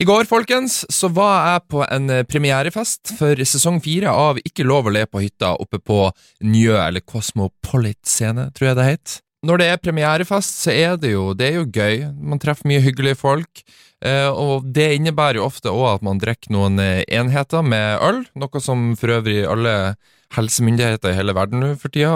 [0.00, 4.64] I går folkens, så var jeg på en eh, premierefest for sesong fire av Ikke
[4.64, 6.06] lov å le på hytta oppe på
[6.48, 9.18] Njø, eller Cosmopolit scene, tror jeg det het.
[9.44, 12.06] Når det er premierefest, så er det jo, det er jo gøy.
[12.14, 13.64] Man treffer mye hyggelige folk.
[14.02, 18.24] Eh, og det innebærer jo ofte òg at man drikker noen eh, enheter med øl,
[18.38, 19.94] noe som for øvrig alle
[20.32, 22.14] helsemyndigheter i hele verden nå for tida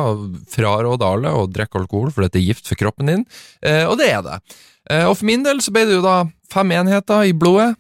[0.49, 3.27] fraråder alle å drikke alkohol fordi det er gift for kroppen din,
[3.61, 4.39] og det er det.
[4.87, 6.21] Og for min del så ble det jo da
[6.53, 7.75] fem enheter i blodet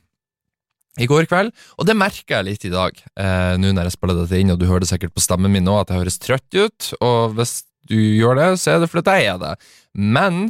[0.97, 4.21] i går kveld, og det merker jeg litt i dag, eh, nå når jeg spiller
[4.23, 6.57] dette inn, og du hører det sikkert på stemmen min nå at jeg høres trøtt
[6.57, 7.59] ut, og hvis
[7.91, 9.53] du gjør det, så er det fordi jeg er det.
[9.93, 10.47] Men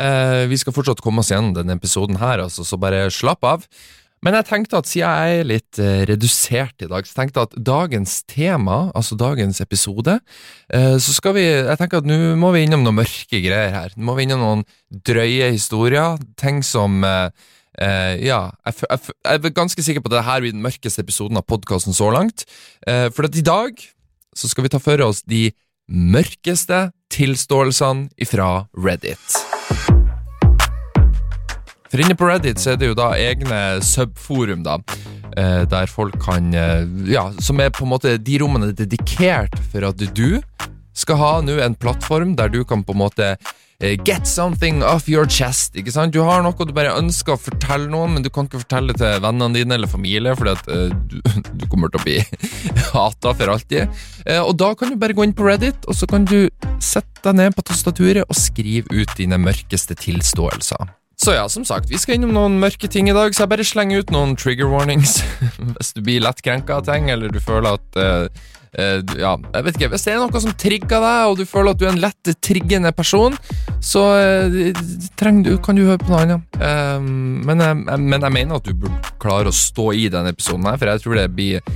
[0.00, 3.64] eh, vi skal fortsatt komme oss gjennom denne episoden her, altså, så bare slapp av.
[4.24, 7.50] Men jeg tenkte at siden jeg er litt eh, redusert i dag, så tenkte jeg
[7.50, 10.18] at dagens tema, altså dagens episode,
[10.74, 13.94] eh, så skal vi Jeg tenker at nå må vi innom noen mørke greier her.
[13.96, 17.04] Nå må vi innom noen drøye historier, ting som
[17.78, 21.38] Uh, ja, jeg, jeg, jeg, er ganske sikker på at dette blir den mørkeste episoden
[21.38, 22.42] av podkasten så langt.
[22.82, 23.78] Uh, for at i dag
[24.34, 25.44] så skal vi ta for oss de
[25.86, 29.57] mørkeste tilståelsene ifra Reddit.
[31.88, 34.78] For inne på Reddit så er det jo da egne subforum, da.
[35.38, 36.50] Uh, der folk kan
[37.06, 40.40] Ja, som er på en måte de rommene dedikert for at du
[40.98, 43.36] skal ha nå en plattform der du kan på en måte
[43.80, 45.76] Eh, get something off your chest.
[45.76, 46.10] ikke sant?
[46.10, 48.98] Du har noe du bare ønsker å fortelle noen, men du kan ikke fortelle det
[48.98, 51.20] til vennene dine eller familie, fordi at uh, du,
[51.60, 52.16] du, kommer til å bli
[52.96, 54.00] hata for alltid.
[54.26, 56.48] Uh, og da kan du bare gå inn på Reddit, og så kan du
[56.82, 60.97] sette deg ned på tastaturet og skrive ut dine mørkeste tilståelser.
[61.18, 63.66] Så ja, som sagt, vi skal innom noen mørke ting i dag, så jeg bare
[63.66, 65.16] slenger ut noen trigger warnings.
[65.74, 68.28] Hvis du blir lett krenka av ting, eller du føler at Uh,
[68.74, 71.80] ja, jeg vet ikke, Hvis det er noe som trigger deg, og du føler at
[71.80, 73.36] du er en lett triggende person,
[73.84, 74.02] så
[74.44, 76.58] uh, du, kan du høre på noe annet.
[76.58, 80.78] Uh, men, men, jeg mener at du burde klare å stå i denne episoden, her,
[80.80, 81.74] for jeg tror det blir,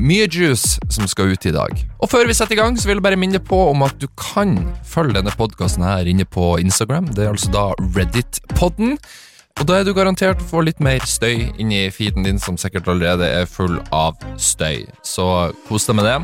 [0.00, 1.86] mye juice som skal ut i dag.
[2.00, 4.08] Og Før vi setter i gang, så vil jeg bare minne på om at du
[4.18, 4.56] kan
[4.86, 7.10] følge denne podkasten inne på Instagram.
[7.14, 8.96] Det er altså da Reddit-podden.
[9.60, 12.88] Og da er du garantert å få litt mer støy inni feeden din, som sikkert
[12.88, 14.86] allerede er full av støy.
[15.04, 15.26] Så
[15.68, 16.14] kos deg med det.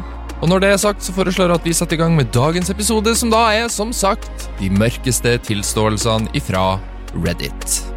[0.41, 2.73] Og når det er sagt, så foreslår jeg at vi setter i gang med dagens
[2.73, 6.79] episode, som da er, som sagt, de mørkeste tilståelsene ifra
[7.13, 7.96] Reddit.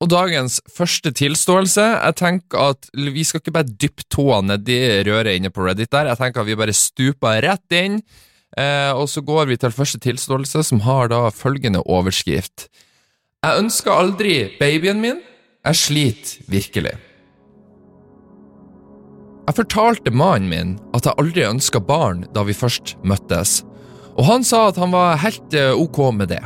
[0.00, 5.36] Og dagens første tilståelse Jeg tenker at vi skal ikke bare dyppe tåa nedi røret
[5.36, 6.08] inne på Reddit der.
[6.08, 8.00] Jeg tenker at vi bare stuper rett inn,
[8.56, 12.70] eh, og så går vi til første tilståelse, som har da følgende overskrift.
[13.44, 15.20] Jeg ønsker aldri babyen min.
[15.64, 16.94] Jeg sliter virkelig.
[19.50, 23.60] Jeg fortalte mannen min at jeg aldri ønska barn da vi først møttes,
[24.16, 26.40] og han sa at han var helt eh, ok med det.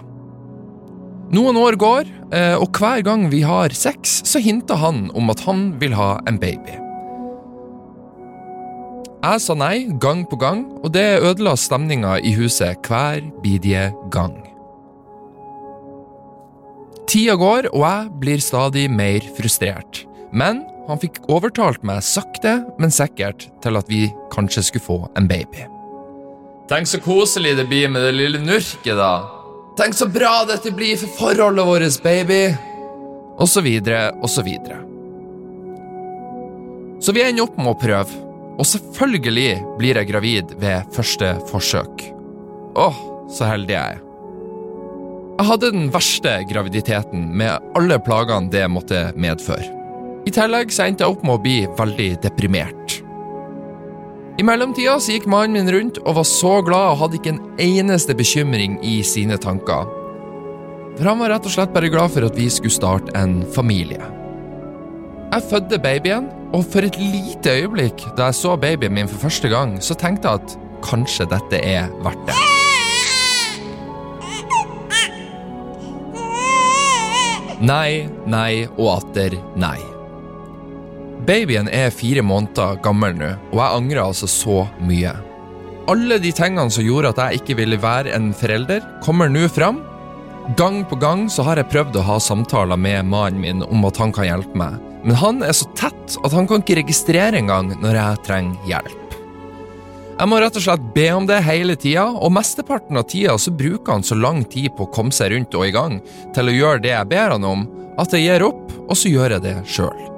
[1.33, 5.41] Noen år går, eh, og hver gang vi har sex, så hinter han om at
[5.41, 6.81] han vil ha en baby.
[9.25, 14.37] Jeg sa nei gang på gang, og det ødela stemninga i huset hver bidige gang.
[17.09, 20.05] Tida går, og jeg blir stadig mer frustrert.
[20.33, 25.29] Men han fikk overtalt meg sakte, men sikkert til at vi kanskje skulle få en
[25.31, 25.65] baby.
[26.69, 29.34] Tenk så koselig det blir med det lille nurket, da.
[29.77, 32.43] Tenk så bra dette blir for forholdet vårt, baby!
[33.35, 34.79] Og så videre, og så videre.
[37.03, 38.21] Så vi ender opp med å prøve,
[38.55, 42.07] og selvfølgelig blir jeg gravid ved første forsøk.
[42.79, 43.01] Åh,
[43.35, 44.03] så heldig jeg er.
[45.35, 49.67] Jeg hadde den verste graviditeten med alle plagene det måtte medføre.
[50.25, 53.01] I tillegg så endte jeg opp med å bli veldig deprimert.
[54.35, 57.45] I mellomtida så gikk mannen min rundt og var så glad og hadde ikke en
[57.63, 59.87] eneste bekymring i sine tanker.
[60.99, 64.03] For han var rett og slett bare glad for at vi skulle starte en familie.
[65.31, 69.51] Jeg fødte babyen, og for et lite øyeblikk da jeg så babyen min for første
[69.51, 72.39] gang, så tenkte jeg at kanskje dette er verdt det.
[77.65, 79.94] Nei, nei og atter nei.
[81.25, 85.15] Babyen er fire måneder gammel nå, og jeg angrer altså så mye.
[85.89, 89.81] Alle de tingene som gjorde at jeg ikke ville være en forelder, kommer nå fram.
[90.59, 94.01] Gang på gang så har jeg prøvd å ha samtaler med mannen min om at
[94.01, 97.73] han kan hjelpe meg, men han er så tett at han kan ikke registrere engang
[97.81, 99.01] når jeg trenger hjelp.
[100.15, 103.51] Jeg må rett og slett be om det hele tida, og mesteparten av tida så
[103.51, 106.03] bruker han så lang tid på å komme seg rundt og i gang
[106.37, 107.69] til å gjøre det jeg ber han om,
[107.99, 110.14] at jeg gir opp, og så gjør jeg det sjøl.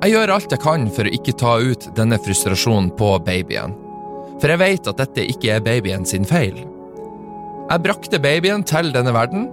[0.00, 3.76] Jeg gjør alt jeg kan for å ikke ta ut denne frustrasjonen på babyen.
[4.40, 6.54] for jeg vet at dette ikke er babyen sin feil.
[7.68, 9.50] Jeg brakte babyen til denne verden,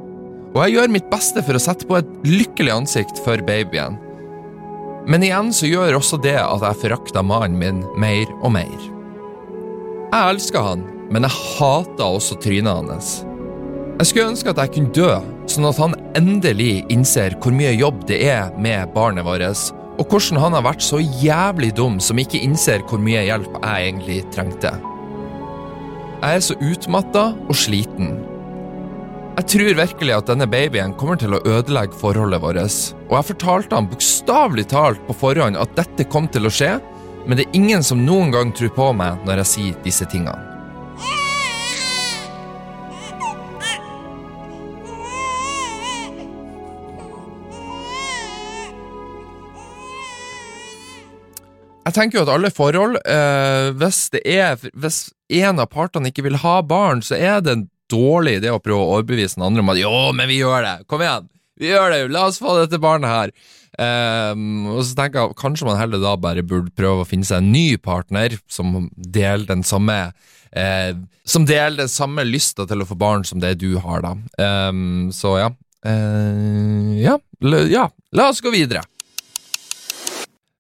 [0.56, 3.98] og jeg gjør mitt beste for å sette på et lykkelig ansikt for babyen.
[5.06, 8.78] Men igjen så gjør også det at jeg forakter mannen min mer og mer.
[10.14, 13.12] Jeg elsker han, men jeg hater også trynet hans.
[14.00, 15.12] Jeg skulle ønske at jeg kunne dø,
[15.52, 20.40] sånn at han endelig innser hvor mye jobb det er med barnet vårt, og hvordan
[20.42, 24.74] han har vært så jævlig dum som ikke innser hvor mye hjelp jeg egentlig trengte.
[26.18, 28.16] Jeg er så utmatta og sliten.
[29.38, 32.58] Jeg tror virkelig at denne babyen kommer til å ødelegge forholdet vårt,
[33.06, 36.72] og jeg fortalte han bokstavelig talt på forhånd at dette kom til å skje,
[37.28, 40.47] men det er ingen som noen gang tror på meg når jeg sier disse tingene.
[51.88, 55.08] Jeg tenker jo at alle forhold, eh, hvis det er Hvis
[55.40, 58.84] en av partene ikke vil ha barn, så er det en dårlig idé å prøve
[58.84, 61.30] å overbevise den andre om at jo, men vi gjør det, kom igjen,
[61.60, 63.32] vi gjør det, la oss få dette barnet her.
[63.78, 67.44] Um, og så tenker jeg kanskje man heller da bare burde prøve å finne seg
[67.44, 69.98] en ny partner som deler den samme
[70.50, 70.96] eh,
[71.28, 74.16] Som deler den samme lysta til å få barn som det du har, da.
[74.72, 75.52] Um, så ja.
[75.86, 77.20] Uh, ja.
[77.70, 77.88] ja.
[78.18, 78.82] La oss gå videre.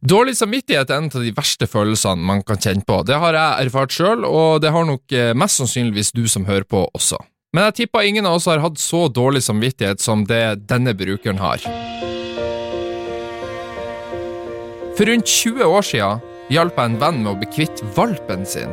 [0.06, 3.00] Dårlig samvittighet er en av de verste følelsene man kan kjenne på.
[3.02, 6.68] Det har jeg erfart sjøl, og det har nok eh, mest sannsynligvis du som hører
[6.70, 7.18] på også.
[7.58, 11.42] Men jeg tipper ingen av oss har hatt så dårlig samvittighet som det denne brukeren
[11.42, 11.66] har.
[14.94, 16.22] For rundt 20 år siden
[16.54, 18.70] hjalp jeg en venn med å bli kvitt valpen sin.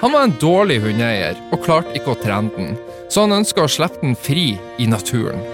[0.00, 2.78] Han var en dårlig hundeeier og klarte ikke å trene den,
[3.12, 5.44] så han ønska å slippe den fri i naturen.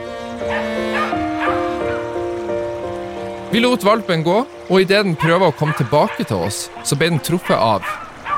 [3.50, 7.14] Vi lot valpen gå, og idet den prøver å komme tilbake til oss, så ble
[7.14, 7.86] den truffet av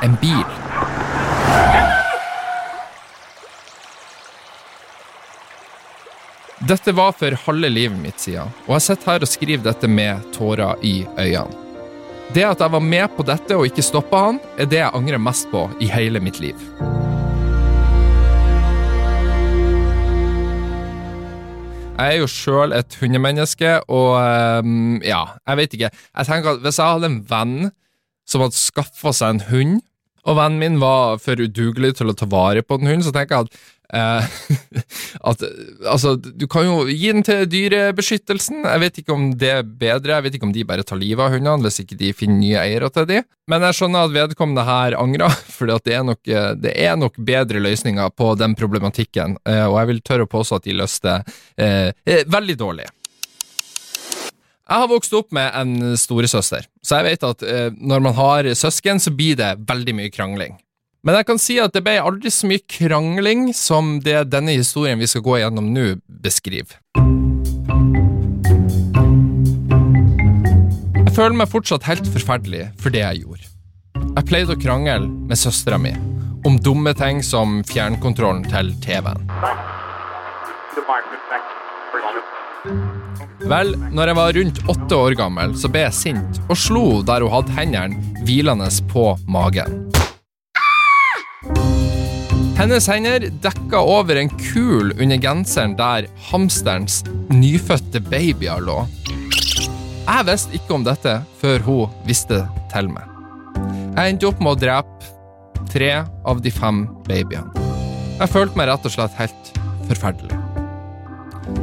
[0.06, 0.44] en bil.
[6.70, 10.30] Dette var for halve livet mitt siden, og jeg sitter her og skriver dette med
[10.36, 11.66] tårer i øynene.
[12.30, 15.18] Det at jeg var med på dette og ikke stoppa han, er det jeg angrer
[15.18, 16.54] mest på i hele mitt liv.
[22.00, 24.14] Jeg er jo sjøl et hundemenneske, og
[24.64, 25.90] um, ja, jeg vet ikke.
[25.92, 27.56] Jeg tenker at Hvis jeg hadde en venn
[28.28, 29.74] som hadde skaffa seg en hund,
[30.24, 33.36] og vennen min var for udugelig til å ta vare på en hund, så tenker
[33.36, 33.60] jeg at
[33.92, 34.24] Eh,
[35.30, 35.42] at
[35.90, 38.62] Altså, du kan jo gi den til Dyrebeskyttelsen.
[38.66, 41.24] Jeg vet ikke om det er bedre, jeg vet ikke om de bare tar livet
[41.24, 43.22] av hundene hvis ikke de finner nye eiere til de.
[43.50, 45.98] Men jeg skjønner at vedkommende her angrer, for det,
[46.62, 50.60] det, er nok bedre løsninger på den problematikken, eh, og jeg vil tørre å påstå
[50.60, 51.18] at de løste
[51.58, 52.88] eh, veldig dårlig.
[54.70, 58.52] Jeg har vokst opp med en storesøster, så jeg vet at eh, når man har
[58.54, 60.54] søsken, så blir det veldig mye krangling.
[61.00, 65.00] Men jeg kan si at det ble aldri så mye krangling som det denne historien
[65.00, 66.76] vi skal gå gjennom nå, beskriver.
[71.00, 73.48] Jeg føler meg fortsatt helt forferdelig for det jeg gjorde.
[74.10, 75.94] Jeg pleide å krangle med søstera mi
[76.44, 79.24] om dumme ting som fjernkontrollen til TV-en.
[83.48, 87.24] Vel, når jeg var rundt åtte år gammel, så ble jeg sint og slo der
[87.24, 89.80] hun hadde hendene hvilende på magen.
[92.60, 96.98] Hennes hender dekka over en kul under genseren der hamsterens
[97.32, 98.82] nyfødte babyer lå.
[100.04, 103.08] Jeg visste ikke om dette før hun visste det til meg.
[103.96, 107.64] Jeg endte opp med å drepe tre av de fem babyene.
[108.20, 109.50] Jeg følte meg rett og slett helt
[109.88, 110.36] forferdelig.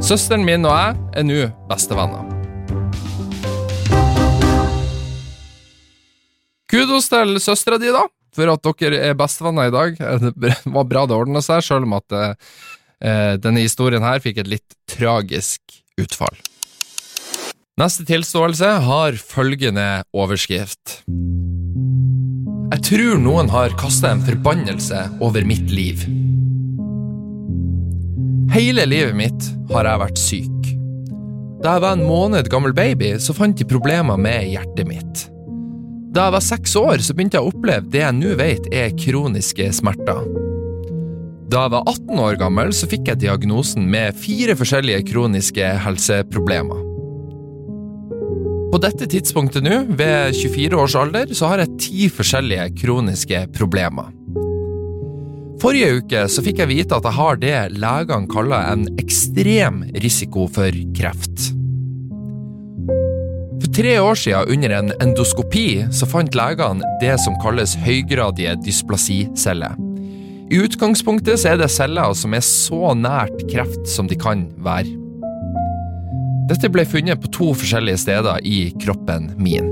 [0.02, 1.40] Søsteren min og jeg er nå
[1.70, 2.26] bestevenner.
[6.66, 9.98] Kudos til søstera di, da for at dere er bestevenner i dag.
[10.42, 14.52] Det var bra det ordna seg, sjøl om at eh, denne historien her fikk et
[14.56, 16.38] litt tragisk utfall.
[17.78, 21.02] Neste tilståelse har følgende overskrift.
[22.68, 26.02] Jeg tror noen har kasta en forbannelse over mitt liv.
[28.50, 30.70] Hele livet mitt har jeg vært syk.
[31.62, 35.28] Da jeg var en måned gammel baby, så fant de problemer med hjertet mitt.
[36.08, 38.94] Da jeg var seks år, så begynte jeg å oppleve det jeg nå vet er
[38.96, 40.22] kroniske smerter.
[41.48, 46.84] Da jeg var 18 år gammel, så fikk jeg diagnosen med fire forskjellige kroniske helseproblemer.
[48.68, 54.12] På dette tidspunktet nå, ved 24 års alder, så har jeg ti forskjellige kroniske problemer.
[55.58, 60.46] Forrige uke så fikk jeg vite at jeg har det legene kaller en ekstrem risiko
[60.52, 61.48] for kreft
[63.78, 69.76] tre år siden, under en endoskopi, så fant legene det som kalles høygradige dysplasiceller.
[70.50, 74.90] I utgangspunktet så er det celler som er så nært kreft som de kan være.
[76.48, 79.68] Dette ble funnet på to forskjellige steder i kroppen min.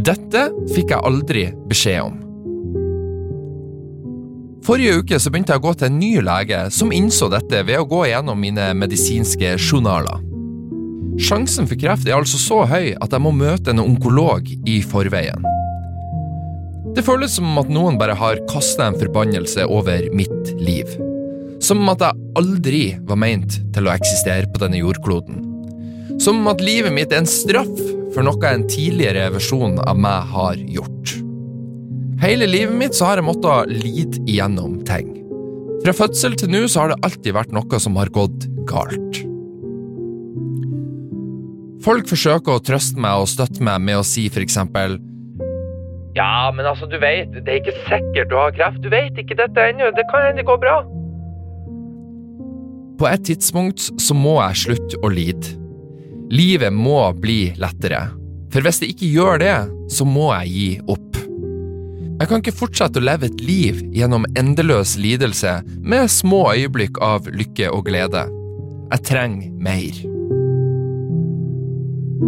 [0.00, 2.16] Dette fikk jeg aldri beskjed om.
[4.66, 7.84] Forrige uke så begynte jeg å gå til en ny lege som innså dette ved
[7.84, 10.29] å gå gjennom mine medisinske journaler.
[11.18, 15.46] Sjansen for kreft er altså så høy at jeg må møte en onkolog i forveien.
[16.94, 20.90] Det føles som at noen bare har kasta en forbannelse over mitt liv.
[21.62, 25.46] Som at jeg aldri var meint til å eksistere på denne jordkloden.
[26.22, 27.72] Som at livet mitt er en straff
[28.14, 31.16] for noe en tidligere versjon av meg har gjort.
[32.20, 35.14] Hele livet mitt så har jeg måttet lide igjennom ting.
[35.80, 39.24] Fra fødsel til nå så har det alltid vært noe som har gått galt.
[41.84, 44.98] Folk forsøker å trøste meg og støtte meg med å si for eksempel
[46.16, 48.80] Ja, men altså, du vet, det er ikke sikkert du har kreft.
[48.82, 49.92] Du vet ikke dette ennå.
[49.94, 50.80] Det kan hende det går bra.
[53.00, 55.54] På et tidspunkt så må jeg slutte å lide.
[56.34, 58.02] Livet må bli lettere.
[58.50, 59.56] For hvis det ikke gjør det,
[59.94, 61.22] så må jeg gi opp.
[62.20, 67.30] Jeg kan ikke fortsette å leve et liv gjennom endeløs lidelse med små øyeblikk av
[67.32, 68.26] lykke og glede.
[68.90, 70.09] Jeg trenger mer.
[72.20, 72.26] Livets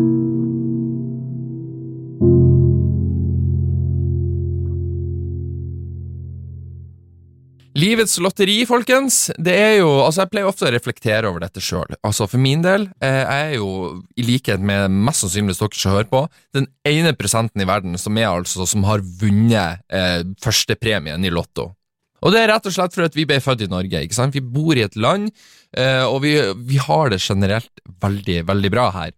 [8.25, 9.27] lotteri, folkens.
[9.37, 11.93] Det er jo, altså Jeg pleier ofte å reflektere over dette sjøl.
[12.01, 13.69] Altså for min del, eh, jeg er jo,
[14.17, 16.25] i likhet med mest sannsynlig dere som hører på,
[16.57, 21.75] den ene prosenten i verden som er altså som har vunnet eh, førstepremien i Lotto.
[22.23, 24.05] Og det er rett og slett for at vi ble født i Norge.
[24.05, 24.33] ikke sant?
[24.33, 25.29] Vi bor i et land,
[25.77, 29.11] eh, og vi, vi har det generelt veldig, veldig bra her.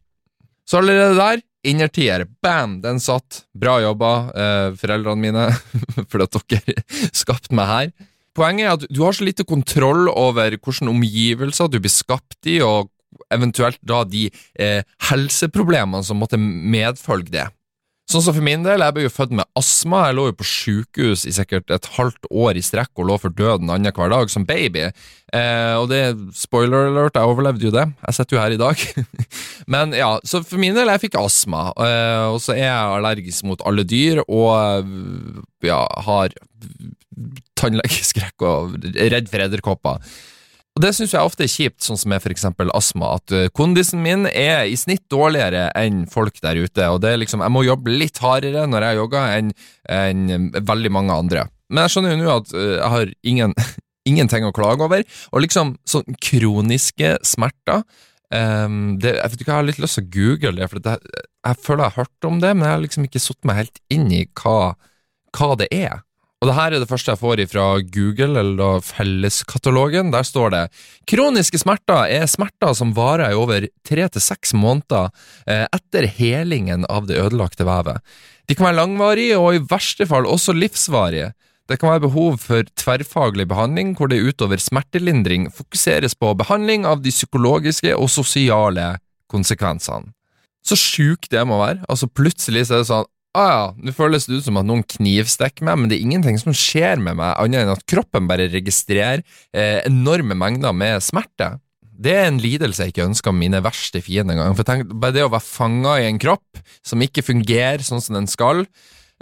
[0.68, 3.44] Så allerede der Innertier, bam, den satt.
[3.56, 5.46] Bra jobba, eh, foreldrene mine,
[6.10, 6.74] for at dere
[7.22, 7.92] skapte meg her.
[8.36, 12.58] Poenget er at du har så lite kontroll over hvilke omgivelser du blir skapt i,
[12.60, 12.90] og
[13.32, 14.26] eventuelt da de
[14.58, 17.46] eh, helseproblemene som måtte medfølge det.
[18.04, 20.44] Sånn som for min del, jeg ble jo født med astma, jeg lå jo på
[20.44, 24.44] sykehus i sikkert et halvt år i strekk og lå for døden annenhver dag som
[24.44, 24.90] baby.
[25.32, 26.02] Eh, og det,
[26.36, 28.84] spoiler alert, jeg overlevde jo det, jeg sitter jo her i dag.
[29.72, 33.48] Men ja, så for min del, jeg fikk astma, eh, og så er jeg allergisk
[33.48, 34.92] mot alle dyr, og
[35.64, 36.36] ja, har
[37.56, 40.14] tannlegeskrekk og redd for edderkopper.
[40.74, 42.48] Og Det syns jeg ofte er kjipt, sånn som med f.eks.
[42.74, 46.88] astma, at uh, kondisen min er i snitt dårligere enn folk der ute.
[46.90, 49.52] og det er liksom, Jeg må jobbe litt hardere når jeg jogger enn
[49.86, 51.44] enn veldig mange andre.
[51.70, 53.54] Men jeg skjønner jo nå at uh, jeg har ingen,
[54.10, 55.06] ingenting å klage over.
[55.30, 57.84] Og liksom sånn kroniske smerter
[58.34, 60.96] um, det, Jeg vet ikke, jeg har litt lyst til å google det, for det,
[61.44, 63.80] jeg føler jeg har hørt om det, men jeg har liksom ikke satt meg helt
[63.94, 64.74] inn i hva,
[65.38, 66.02] hva det er.
[66.42, 70.10] Og det her er det første jeg får fra Google, eller Felleskatalogen.
[70.12, 70.64] Der står det
[71.08, 75.08] kroniske smerter er smerter som varer i over tre til seks måneder
[75.46, 78.04] eh, etter helingen av det ødelagte vevet.
[78.44, 81.32] De kan være langvarige og i verste fall også livsvarige.
[81.64, 87.00] Det kan være behov for tverrfaglig behandling, hvor det utover smertelindring fokuseres på behandling av
[87.00, 88.98] de psykologiske og sosiale
[89.32, 90.12] konsekvensene.
[90.64, 91.80] Så sjukt det må være.
[91.88, 94.84] Altså Plutselig så er det sånn ah ja, nå føles det ut som at noen
[94.94, 98.48] knivstikker meg, men det er ingenting som skjer med meg, annet enn at kroppen bare
[98.52, 101.56] registrerer eh, enorme mengder med smerte.
[101.82, 104.56] Det er en lidelse jeg ikke ønsker mine verste fiender engang.
[104.58, 108.18] For tenk, bare det å være fanga i en kropp som ikke fungerer sånn som
[108.18, 108.64] den skal,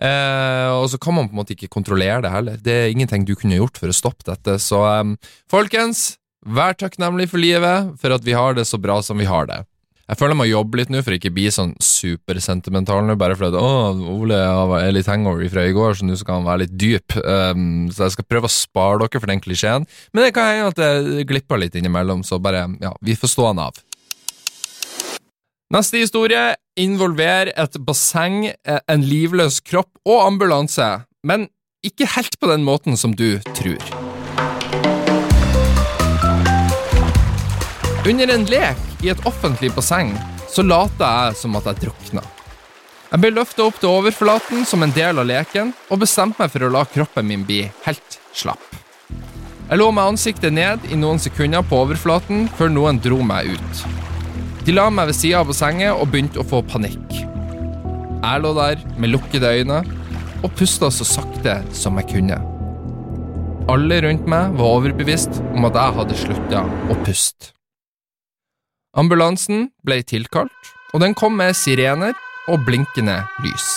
[0.01, 2.61] eh, og så kan man på en måte ikke kontrollere det heller.
[2.61, 4.59] Det er ingenting du kunne gjort for å stoppe dette.
[4.61, 9.21] Så eh, folkens, vær takknemlig for livet, for at vi har det så bra som
[9.21, 9.63] vi har det.
[10.11, 13.37] Jeg føler jeg må jobbe litt nå for å ikke bli sånn supersentimental nå, bare
[13.39, 14.41] fordi at, Ole
[14.81, 17.17] er litt hangover fra i går, så nå skal han være litt dyp.
[17.23, 19.87] Um, så jeg skal prøve å spare dere for den klisjeen.
[20.13, 23.49] Men det kan hende at det glipper litt innimellom, så bare, ja, vi får stå
[23.53, 23.79] han av.
[25.73, 30.91] Neste historie involverer et basseng, eh, en livløs kropp og ambulanse,
[31.25, 31.49] men
[31.87, 34.02] ikke helt på den måten som du tror.
[38.03, 40.09] Under en lek i et offentlig basseng
[40.51, 42.23] så later jeg som at jeg drukna.
[43.13, 46.67] Jeg ble løfta opp til overflaten som en del av leken, og bestemte meg for
[46.67, 48.65] å la kroppen min bli helt slapp.
[49.69, 53.85] Jeg lå med ansiktet ned i noen sekunder på overflaten før noen dro meg ut.
[54.67, 57.07] De la meg ved sida av bassenget og begynte å få panikk.
[57.15, 59.79] Jeg lå der med lukkede øyne
[60.43, 62.43] og pusta så sakte som jeg kunne.
[63.71, 67.55] Alle rundt meg var overbevist om at jeg hadde slutta å puste.
[68.93, 70.53] Ambulansen ble tilkalt,
[70.93, 72.13] og den kom med sirener
[72.53, 73.69] og blinkende lys.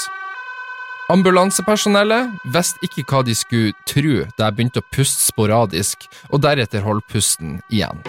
[1.13, 6.03] Ambulansepersonellet visste ikke hva de skulle tro da jeg begynte å puste sporadisk,
[6.33, 8.03] og deretter holde pusten igjen.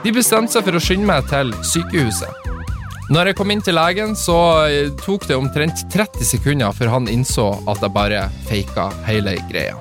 [0.00, 2.48] De bestemte seg for å skynde meg til sykehuset.
[3.12, 7.12] Når jeg kom inn til legen, så eh, tok det omtrent 30 sekunder før han
[7.12, 9.76] innså at jeg bare faka hele greia.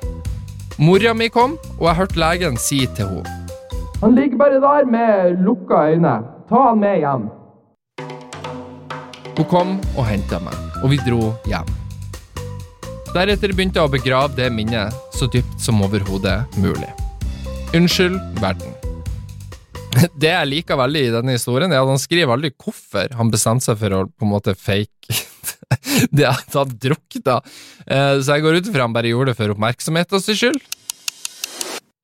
[0.76, 3.47] Mora mi kom, og jeg hørte legen si til henne
[4.02, 6.22] Han ligger bare der med lukka øyne.
[6.50, 7.24] Ta han med hjem.
[9.38, 11.72] Hun kom og henta meg, og vi dro hjem.
[13.16, 16.92] Deretter begynte jeg å begrave det minnet så dypt som overhodet mulig.
[17.74, 18.76] Unnskyld verden.
[20.22, 23.66] Det jeg liker veldig i denne historien, er at han skriver aldri hvorfor han bestemte
[23.66, 25.24] seg for å på en måte fake
[26.18, 27.42] det at han drukna.
[27.90, 30.62] Eh, så jeg går ut ifra han bare gjorde det for oppmerksomhetens skyld.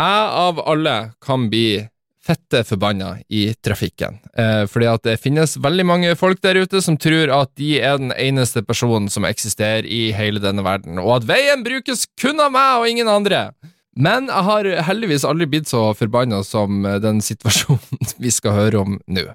[0.01, 1.83] Jeg av alle kan bli
[2.23, 4.17] fette forbanna i trafikken.
[4.37, 7.99] Eh, fordi at det finnes veldig mange folk der ute som tror at de er
[7.99, 12.53] den eneste personen som eksisterer i hele denne verden, og at veien brukes kun av
[12.55, 13.49] meg og ingen andre.
[13.93, 19.01] Men jeg har heldigvis aldri blitt så forbanna som den situasjonen vi skal høre om
[19.05, 19.27] nå.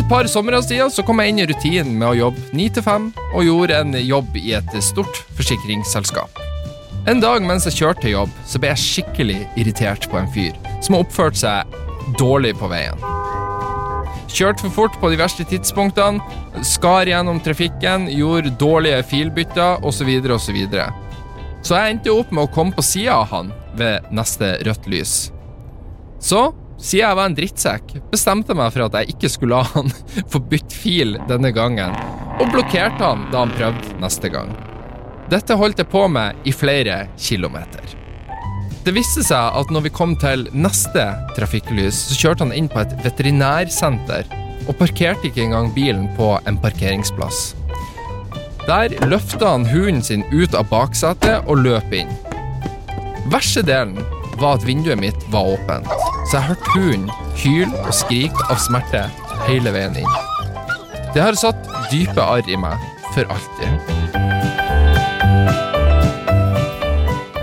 [0.00, 2.68] For et par somre siden så kom jeg inn i rutinen med å jobbe 9
[2.72, 6.40] til 5, og gjorde en jobb i et stort forsikringsselskap.
[7.10, 10.56] En dag mens jeg kjørte til jobb, så ble jeg skikkelig irritert på en fyr
[10.80, 11.76] som har oppført seg
[12.16, 13.04] dårlig på veien.
[14.32, 16.24] Kjørte for fort på de verste tidspunktene,
[16.64, 20.00] skar gjennom trafikken, gjorde dårlige filbytter osv.
[20.00, 23.52] Så, videre, og så, så jeg endte opp med å komme på sida av han
[23.76, 25.18] ved neste rødt lys.
[26.24, 26.46] Så,
[26.80, 29.92] siden jeg var en drittsekk, bestemte jeg meg for at jeg ikke skulle la han
[30.32, 31.94] få bytte fil denne gangen,
[32.40, 34.52] og blokkerte han da han prøvde neste gang.
[35.30, 37.84] Dette holdt jeg på med i flere kilometer.
[38.80, 41.04] Det viste seg at når vi kom til neste
[41.36, 44.24] trafikklys, så kjørte han inn på et veterinærsenter
[44.64, 47.52] og parkerte ikke engang bilen på en parkeringsplass.
[48.64, 52.10] Der løfta han hunden sin ut av baksetet og løp inn.
[53.30, 54.00] Verste delen
[54.40, 55.88] var at vinduet mitt var åpent,
[56.30, 59.04] så jeg hørte hunden hyle og skrike av smerte
[59.46, 60.18] hele veien inn.
[61.14, 62.78] Det har satt dype arr i meg
[63.14, 63.98] for alltid.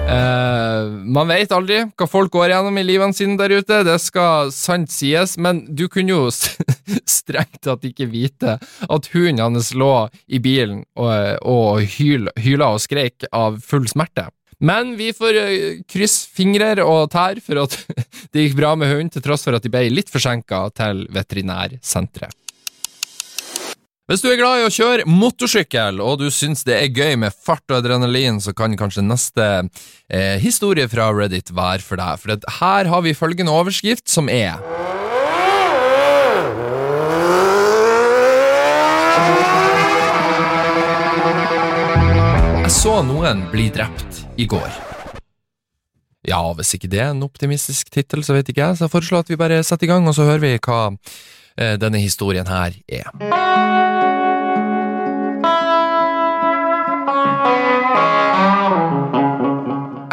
[0.07, 4.53] Uh, man vet aldri hva folk går gjennom i livene sine der ute, det skal
[4.55, 6.31] sant sies, men du kunne jo
[7.17, 12.83] strengt tatt ikke vite at hunden hans lå i bilen og, og hyl, hyla og
[12.87, 14.29] skreik av full smerte.
[14.63, 17.77] Men vi får uh, krysse fingrer og tær for at
[18.33, 22.35] det gikk bra med hunden, til tross for at de ble litt forsinka til veterinærsenteret.
[24.07, 27.35] Hvis du er glad i å kjøre motorsykkel, og du syns det er gøy med
[27.35, 29.47] fart og adrenalin, så kan kanskje neste
[30.07, 32.21] eh, historie fra Reddit være for deg.
[32.23, 34.63] For her har vi følgende overskrift, som er
[42.87, 44.75] så noen bli drept i går.
[46.23, 49.25] Ja, hvis ikke det er en optimistisk tittel, så vet ikke jeg, så jeg foreslår
[49.25, 52.77] at vi bare setter i gang, og så hører vi hva eh, denne historien her
[52.87, 53.11] er.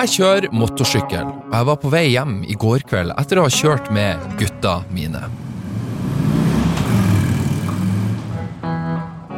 [0.02, 3.54] Jeg kjører motorsykkel, og jeg var på vei hjem i går kveld etter å ha
[3.54, 5.22] kjørt med gutta mine.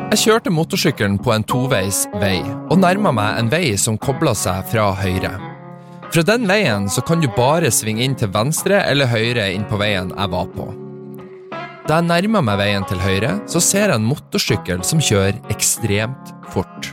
[0.07, 2.39] Jeg kjørte motorsykkelen på en toveis vei,
[2.71, 5.33] og nærma meg en vei som kobla seg fra høyre.
[6.15, 9.81] Fra den veien så kan du bare svinge inn til venstre eller høyre inn på
[9.81, 10.69] veien jeg var på.
[11.91, 16.31] Da jeg nærmer meg veien til høyre, så ser jeg en motorsykkel som kjører ekstremt
[16.55, 16.93] fort.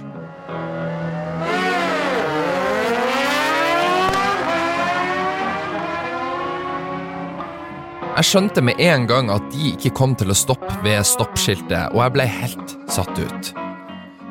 [8.13, 12.03] Jeg skjønte med en gang at de ikke kom til å stoppe ved stoppskiltet, og
[12.03, 13.49] jeg ble helt satt ut.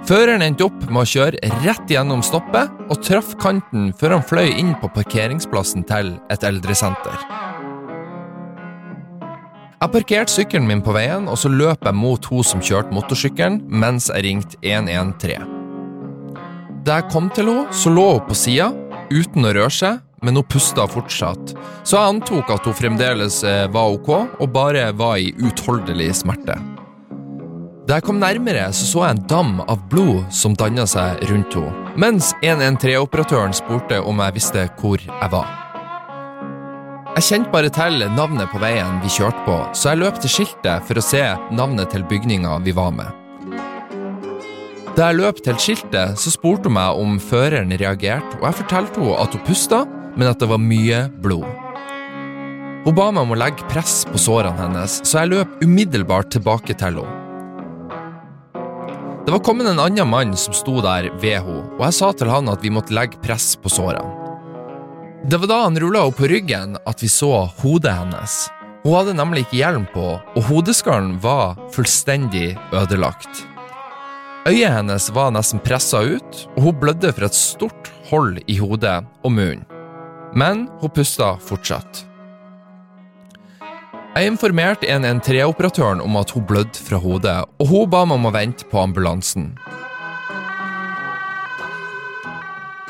[0.06, 4.52] Føreren endte opp med å kjøre rett gjennom stoppet og traff kanten før han fløy
[4.54, 7.26] inn på parkeringsplassen til et eldresenter.
[9.82, 13.64] Jeg parkerte sykkelen min på veien, og så løp jeg mot hun som kjørte motorsykkelen,
[13.66, 15.42] mens jeg ringte 113.
[16.86, 18.70] Da jeg kom til henne, så lå hun på sida,
[19.10, 23.66] uten å røre seg, men hun pusta fortsatt, så jeg antok at hun fremdeles eh,
[23.72, 26.56] var ok og bare var i utholdelig smerte.
[27.82, 31.56] Da jeg kom nærmere, så så jeg en dam av blod som danna seg rundt
[31.58, 35.50] henne, mens 113-operatøren spurte om jeg visste hvor jeg var.
[37.12, 40.86] Jeg kjente bare til navnet på veien vi kjørte på, så jeg løp til skiltet
[40.88, 43.10] for å se navnet til bygninga vi var med.
[44.96, 49.02] Da jeg løp til skiltet, så spurte hun meg om føreren reagerte, og jeg fortalte
[49.02, 49.82] henne at hun pusta,
[50.16, 51.48] men at det var mye blod.
[52.82, 56.74] Hun ba meg om å legge press på sårene hennes, så jeg løp umiddelbart tilbake
[56.74, 57.18] til henne.
[59.22, 62.32] Det var kommet en annen mann som sto der ved henne, og jeg sa til
[62.32, 64.18] han at vi måtte legge press på sårene.
[65.22, 68.40] Det var da han rulla henne på ryggen at vi så hodet hennes.
[68.82, 73.44] Hun hadde nemlig ikke hjelm på, og hodeskallen var fullstendig ødelagt.
[74.50, 79.04] Øyet hennes var nesten pressa ut, og hun blødde fra et stort hold i hodet
[79.22, 79.62] og munnen.
[80.34, 82.06] Men hun pusta fortsatt.
[84.12, 88.32] Jeg informerte 113-operatøren om at hun blødde fra hodet, og hun ba meg om å
[88.34, 89.54] vente på ambulansen.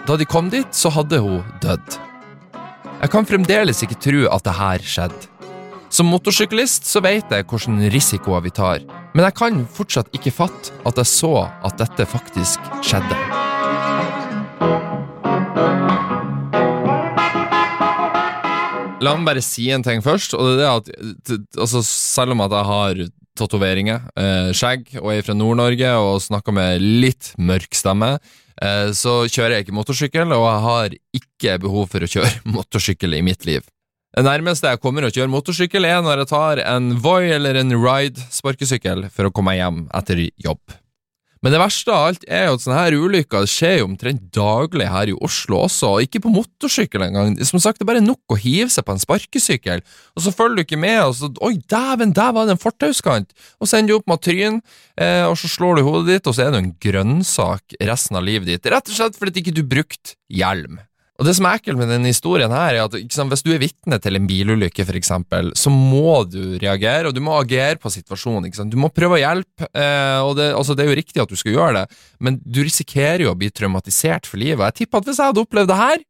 [0.06, 1.98] Da de kom dit, så hadde hun dødd.
[3.02, 5.28] Jeg kan fremdeles ikke tro at det her skjedde.
[5.92, 10.74] Som motorsyklist så vet jeg hvilke risikoer vi tar, men jeg kan fortsatt ikke fatte
[10.88, 13.31] at jeg så at dette faktisk skjedde.
[19.02, 22.54] La meg bare si en ting først, og det er at altså, selv om at
[22.54, 23.02] jeg har
[23.38, 28.14] tatoveringer, eh, skjegg og er fra Nord-Norge og snakker med litt mørk stemme,
[28.62, 33.18] eh, så kjører jeg ikke motorsykkel, og jeg har ikke behov for å kjøre motorsykkel
[33.18, 33.64] i mitt liv.
[34.12, 37.72] Det nærmeste jeg kommer å kjøre motorsykkel, er når jeg tar en Voi eller en
[37.72, 40.81] Ride sparkesykkel for å komme meg hjem etter jobb.
[41.42, 44.86] Men det verste av alt er jo at sånne her ulykker skjer jo omtrent daglig
[44.86, 47.34] her i Oslo også, og ikke på motorsykkel engang.
[47.48, 49.82] Som sagt, det er bare nok å hive seg på en sparkesykkel,
[50.14, 53.34] og så følger du ikke med, og så Oi, dæven, der var det en fortauskant!
[53.58, 54.62] Og så ender du opp med tryn,
[54.94, 58.26] eh, og så slår du hodet ditt, og så er du en grønnsak resten av
[58.28, 58.70] livet ditt.
[58.70, 60.78] Rett og slett fordi ikke du brukte hjelm.
[61.22, 63.60] Og Det som er ekkelt med denne historien, her er at sant, hvis du er
[63.62, 68.50] vitne til en bilulykke, eksempel, så må du reagere, og du må agere på situasjonen.
[68.66, 69.68] Du må prøve å hjelpe.
[69.70, 72.58] Eh, og det, altså, det, er jo riktig at du skal gjøre det, men du
[72.66, 74.66] risikerer jo å bli traumatisert for livet.
[74.72, 76.02] Jeg tipper at hvis jeg hadde opplevd det her,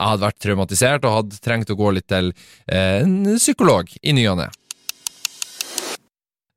[0.00, 2.32] jeg hadde vært traumatisert og hadde trengt å gå litt til
[2.66, 4.50] eh, en psykolog i ny og ne.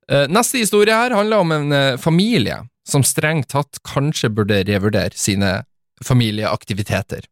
[0.09, 5.13] Eh, neste historie her handler om en eh, familie som strengt tatt kanskje burde revurdere
[5.13, 5.59] sine
[6.01, 7.29] familieaktiviteter.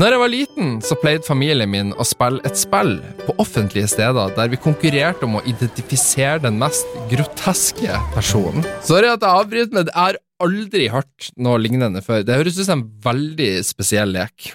[0.00, 4.30] Når jeg var liten, så pleide familien min å spille et spill på offentlige steder
[4.32, 8.64] der vi konkurrerte om å identifisere den mest groteske personen.
[8.86, 12.24] Sorry at jeg avbryter, men jeg har aldri hørt noe lignende før.
[12.24, 14.54] Det høres ut som en veldig spesiell lek.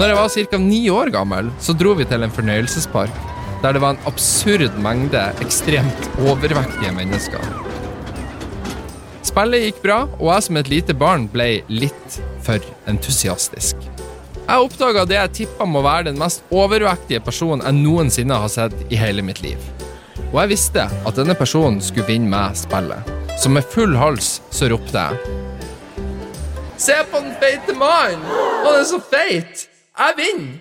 [0.00, 0.62] Når jeg var ca.
[0.62, 3.20] ni år gammel, så dro vi til en fornøyelsespark
[3.60, 7.71] der det var en absurd mengde ekstremt overvektige mennesker.
[9.32, 13.78] Spillet gikk bra, og jeg som et lite barn ble litt for entusiastisk.
[14.42, 18.76] Jeg oppdaga det jeg tippa må være den mest overvektige personen jeg noensinne har sett
[18.92, 19.56] i hele mitt liv.
[20.34, 23.08] Og jeg visste at denne personen skulle vinne meg spillet.
[23.40, 25.38] Så med full hals så ropte jeg
[26.76, 28.20] Se på den feite mannen!
[28.66, 29.64] Han er så feit!
[29.96, 30.58] Jeg vinner!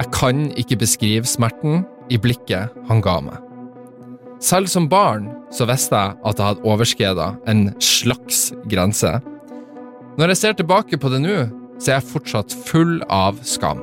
[0.00, 3.45] Jeg kan ikke beskrive smerten i blikket han ga meg.
[4.46, 9.10] Selv som barn så visste jeg at jeg hadde overskreda en slags grense.
[10.20, 11.38] Når jeg ser tilbake på det nå,
[11.82, 13.82] så er jeg fortsatt full av skam.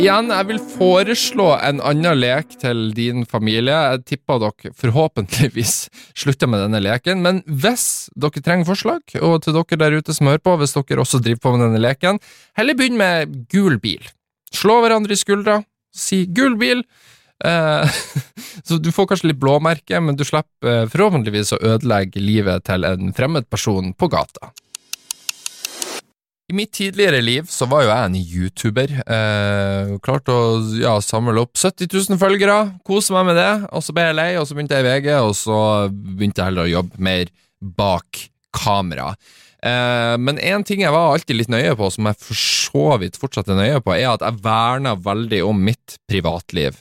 [0.00, 3.76] Igjen, jeg vil foreslå en annen lek til din familie.
[3.76, 5.74] Jeg tipper dere forhåpentligvis
[6.22, 10.30] slutter med denne leken, men hvis dere trenger forslag, og til dere der ute som
[10.30, 12.22] hører på, hvis dere også driver på med denne leken,
[12.56, 14.08] heller begynn med gul bil.
[14.56, 15.60] Slå hverandre i skuldra,
[15.94, 16.84] si gul bil,
[17.44, 17.90] Eh,
[18.64, 22.84] så du får kanskje litt blåmerke, men du slipper eh, forhåpentligvis å ødelegge livet til
[22.88, 24.52] en fremmed person på gata.
[26.50, 28.94] I mitt tidligere liv så var jo jeg en YouTuber.
[29.06, 30.46] Eh, klarte å
[30.80, 33.52] ja, samle opp 70 000 følgere, kose meg med det.
[33.70, 35.60] Og så ble jeg lei, og så begynte jeg i VG, og så
[35.92, 38.24] begynte jeg heller å jobbe mer bak
[38.56, 39.12] kamera.
[39.60, 43.18] Eh, men én ting jeg var alltid litt nøye på, som jeg for så vidt
[43.20, 46.78] fortsatt er nøye på, er at jeg verna veldig om mitt privatliv.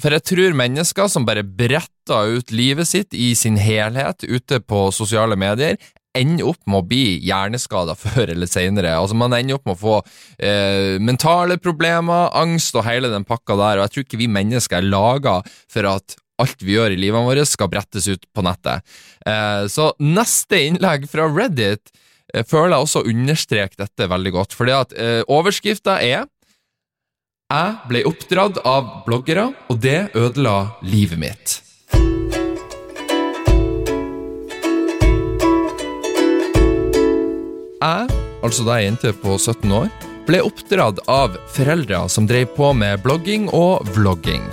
[0.00, 4.86] For jeg tror mennesker som bare bretter ut livet sitt i sin helhet ute på
[4.94, 5.76] sosiale medier,
[6.16, 8.96] ender opp med å bli hjerneskada før eller senere.
[8.96, 9.94] Altså Man ender opp med å få
[10.38, 14.80] eh, mentale problemer, angst og hele den pakka der, og jeg tror ikke vi mennesker
[14.80, 15.40] er laga
[15.72, 18.82] for at alt vi gjør i livet vårt skal brettes ut på nettet.
[19.28, 21.92] Eh, så neste innlegg fra Reddit
[22.32, 24.54] jeg føler jeg også understreker dette veldig godt.
[24.56, 26.24] Fordi at eh, overskrifta er
[27.52, 31.58] Jeg ble oppdratt av bloggere, og det ødela livet mitt.
[37.82, 38.06] Jeg,
[38.40, 39.90] altså da ei jente på 17 år,
[40.24, 44.46] ble oppdratt av foreldre som drev på med blogging og vlogging.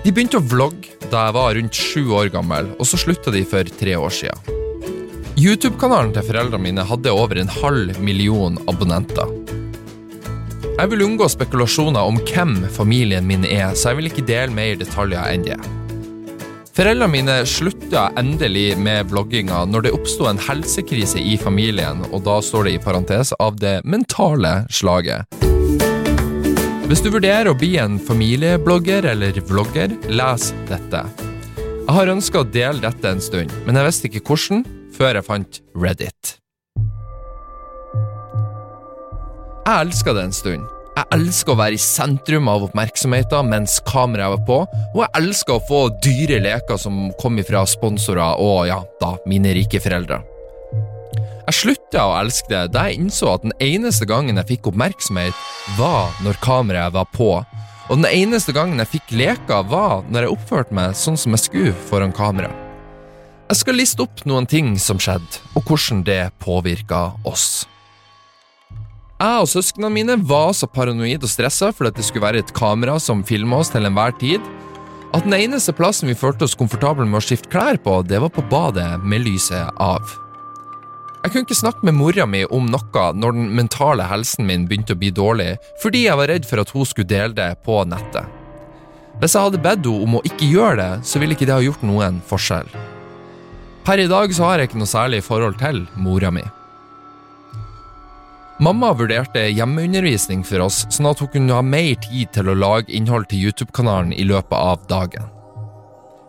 [0.00, 3.44] De begynte å vlogge da jeg var rundt sju år gammel, og så slutta de
[3.44, 4.59] for tre år siden.
[5.40, 9.28] YouTube-kanalen til foreldrene mine hadde over en halv million abonnenter.
[10.76, 14.74] Jeg vil unngå spekulasjoner om hvem familien min er, så jeg vil ikke dele mer
[14.80, 15.56] detaljer enn det.
[16.76, 22.36] Foreldrene mine slutta endelig med blogginga når det oppsto en helsekrise i familien, og da
[22.44, 25.24] står det i parentes av det mentale slaget.
[26.90, 31.02] Hvis du vurderer å bli en familieblogger eller vlogger, les dette.
[31.56, 34.66] Jeg har ønska å dele dette en stund, men jeg visste ikke hvordan,
[35.00, 36.36] før jeg fant Reddit.
[39.64, 40.66] Jeg elska det en stund.
[40.90, 44.58] Jeg elsker å være i sentrum av oppmerksomheten mens kameraet var på,
[44.90, 49.54] og jeg elsker å få dyre leker som kom ifra sponsorer og ja, da, mine
[49.56, 50.20] rike foreldre.
[51.46, 55.44] Jeg slutta å elske det da jeg innså at den eneste gangen jeg fikk oppmerksomhet,
[55.78, 57.32] var når kameraet var på,
[57.88, 61.48] og den eneste gangen jeg fikk leker, var når jeg oppførte meg sånn som jeg
[61.48, 62.52] skulle foran kamera.
[63.50, 67.64] Jeg skal liste opp noen ting som skjedde, og hvordan det påvirka oss.
[69.18, 72.94] Jeg og søsknene mine var så paranoid og stressa fordi det skulle være et kamera
[73.02, 74.44] som filma oss til enhver tid,
[75.10, 78.30] at den eneste plassen vi følte oss komfortable med å skifte klær på, det var
[78.30, 80.14] på badet med lyset av.
[81.24, 84.94] Jeg kunne ikke snakke med mora mi om noe når den mentale helsen min begynte
[84.94, 88.30] å bli dårlig, fordi jeg var redd for at hun skulle dele det på nettet.
[89.18, 91.66] Hvis jeg hadde bedt henne om å ikke gjøre det, så ville ikke det ha
[91.66, 92.70] gjort noen forskjell.
[93.90, 96.44] Per i dag så har jeg ikke noe særlig forhold til mora mi.
[98.62, 102.94] Mamma vurderte hjemmeundervisning for oss, sånn at hun kunne ha mer tid til å lage
[102.94, 105.26] innhold til YouTube-kanalen i løpet av dagen.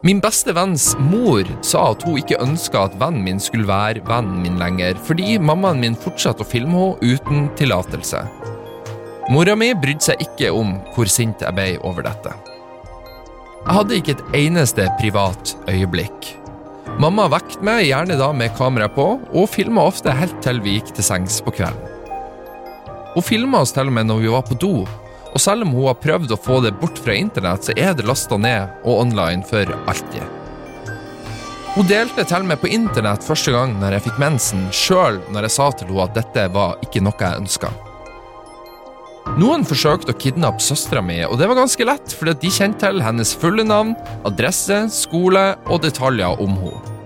[0.02, 4.42] Min beste venns mor sa at hun ikke ønska at vennen min skulle være vennen
[4.42, 8.26] min lenger, fordi mammaen min fortsatte å filme henne uten tillatelse.
[9.30, 12.34] Mora mi brydde seg ikke om hvor sint jeg ble over dette.
[13.62, 16.41] Jeg hadde ikke et eneste privat øyeblikk.
[17.02, 20.92] Mamma vekket meg, gjerne da med kamera på, og filma ofte helt til vi gikk
[20.96, 21.88] til sengs på kvelden.
[23.16, 24.76] Hun filma oss til og med når vi var på do,
[25.32, 28.08] og selv om hun har prøvd å få det bort fra internett, så er det
[28.08, 30.38] lasta ned og online for alltid.
[31.72, 35.56] Hun delte til med på internett første gang når jeg fikk mensen, sjøl når jeg
[35.56, 37.72] sa til henne at dette var ikke noe jeg ønska.
[39.22, 43.04] Noen forsøkte å kidnappe søstera mi, og det var ganske lett, fordi de kjente til
[43.06, 43.94] hennes fulle navn,
[44.28, 46.98] adresse, skole og detaljer om henne.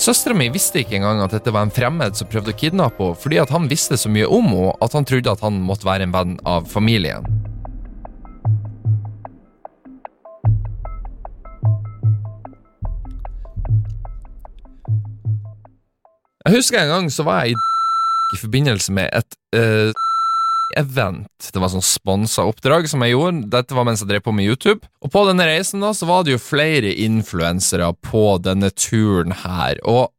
[0.00, 3.20] Søstera mi visste ikke engang at dette var en fremmed som prøvde å kidnappe henne,
[3.20, 6.16] fordi han visste så mye om henne at han trodde at han måtte være en
[6.16, 7.28] venn av familien.
[16.48, 17.66] Jeg husker en gang så var jeg i
[18.30, 19.90] i forbindelse med et uh,
[20.78, 21.50] event.
[21.52, 23.48] Det var sånn sponsa oppdrag som jeg gjorde.
[23.52, 24.86] Dette var mens jeg drev på med YouTube.
[25.02, 29.80] Og på denne reisen da, så var det jo flere influensere på denne turen her.
[29.88, 30.10] Og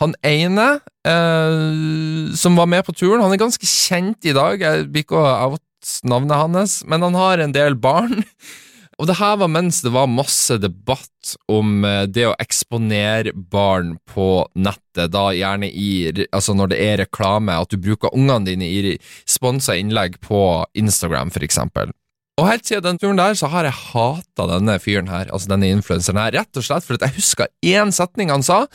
[0.00, 0.68] han ene
[1.04, 4.62] eh, som var med på turen, han er ganske kjent i dag.
[4.62, 8.22] Jeg blir ikke out navnet hans, men han har en del barn.
[9.00, 13.94] Og det her var mens det var masse debatt om eh, det å eksponere barn
[14.08, 18.68] på nettet, da gjerne i Altså når det er reklame, at du bruker ungene dine
[18.68, 20.42] i sponsa innlegg på
[20.76, 21.94] Instagram, for eksempel.
[22.40, 25.70] Og helt siden den turen der, så har jeg hata denne fyren her, altså denne
[25.72, 28.66] influenseren her, rett og slett fordi jeg huska én setning han sa,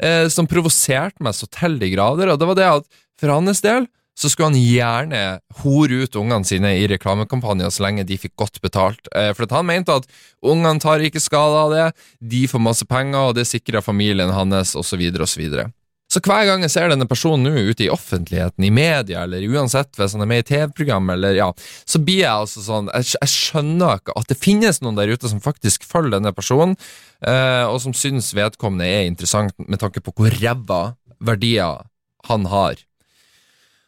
[0.00, 3.60] eh, som provoserte meg så til de grader, og det var det at for hans
[3.64, 5.22] del så skulle han gjerne
[5.62, 9.08] hore ut ungene sine i reklamekampanjer så lenge de fikk godt betalt.
[9.14, 10.06] Eh, for han mente at
[10.44, 11.86] ungene tar ikke skade av det,
[12.22, 15.42] de får masse penger, og det sikrer familien hans, osv., osv.
[15.50, 15.66] Så,
[16.14, 19.98] så hver gang jeg ser denne personen nå ute i offentligheten, i media, eller uansett
[19.98, 21.50] hvis han er med i TV-program, eller ja,
[21.82, 25.32] så blir jeg altså sånn jeg, jeg, skjønner ikke at det finnes noen der ute
[25.32, 26.78] som faktisk følger denne personen,
[27.26, 30.84] eh, og som syns vedkommende er interessant med tanke på hvor ræva
[31.24, 31.82] verdier
[32.30, 32.78] han har.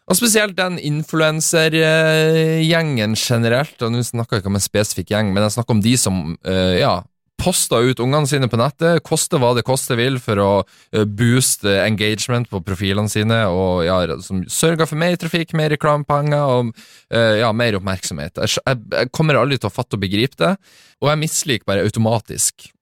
[0.06, 5.42] Og spesielt den influensergjengen generelt, og nå snakker jeg ikke om en spesifikk gjeng, men
[5.42, 7.02] jeg snakker om de som uh, ja,
[7.42, 11.82] poster ut ungene sine på nettet, koste hva det koste vil, for å uh, booste
[11.82, 17.34] engagement på profilene sine, og ja, som sørger for mer trafikk, mer reklamepenger og uh,
[17.42, 18.38] ja, mer oppmerksomhet.
[18.46, 20.54] Jeg, jeg, kommer aldri til å fatte og begripe det,
[21.02, 22.72] og jeg misliker bare automatisk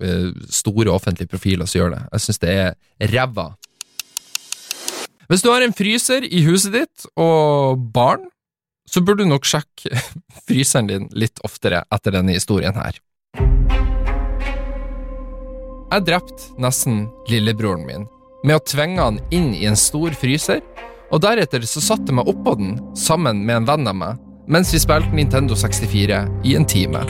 [0.55, 2.03] store offentlige profiler som gjør det.
[2.13, 2.77] Jeg syns det er
[3.11, 3.49] ræva.
[5.29, 8.27] Hvis du har en fryser i huset ditt og barn,
[8.85, 9.97] så burde du nok sjekke
[10.47, 13.01] fryseren din litt oftere etter denne historien her.
[15.95, 18.07] Jeg drepte nesten lillebroren min
[18.45, 20.61] med å tvinge han inn i en stor fryser,
[21.15, 24.75] og deretter så satte jeg meg oppå den sammen med en venn av meg mens
[24.75, 27.01] vi spilte Nintendo 64 i en time.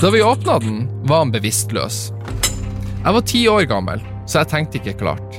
[0.00, 2.12] Da vi åpna den, var han bevisstløs.
[3.02, 5.38] Jeg var ti år gammel, så jeg tenkte ikke klart.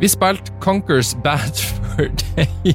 [0.00, 2.72] Vi spilte Conquers Bad for Day.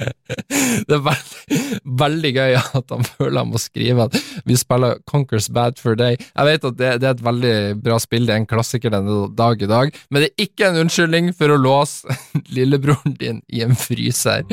[0.00, 1.58] Det er veldig,
[2.00, 4.16] veldig gøy at han føler han må skrive at
[4.48, 6.16] vi spiller Conquers Bad for Day.
[6.16, 7.54] Jeg vet at det, det, er et veldig
[7.84, 10.80] bra spill, det er en klassiker denne dag i dag, men det er ikke en
[10.86, 12.16] unnskyldning for å låse
[12.56, 14.48] lillebroren din i en fryser.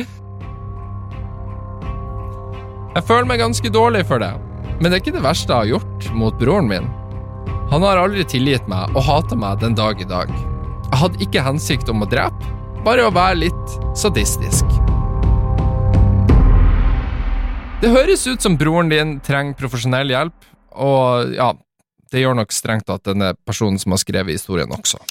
[2.98, 4.34] Jeg føler meg ganske dårlig for det,
[4.78, 6.90] men det er ikke det verste jeg har gjort mot broren min.
[7.72, 10.30] Han har aldri tilgitt meg og hater meg den dag i dag.
[10.88, 12.52] Jeg hadde ikke hensikt om å drepe,
[12.86, 14.78] bare å være litt sadistisk.
[17.82, 21.52] Det høres ut som broren din trenger profesjonell hjelp, og ja,
[22.14, 25.02] det gjør nok strengt tatt denne personen som har skrevet historien også.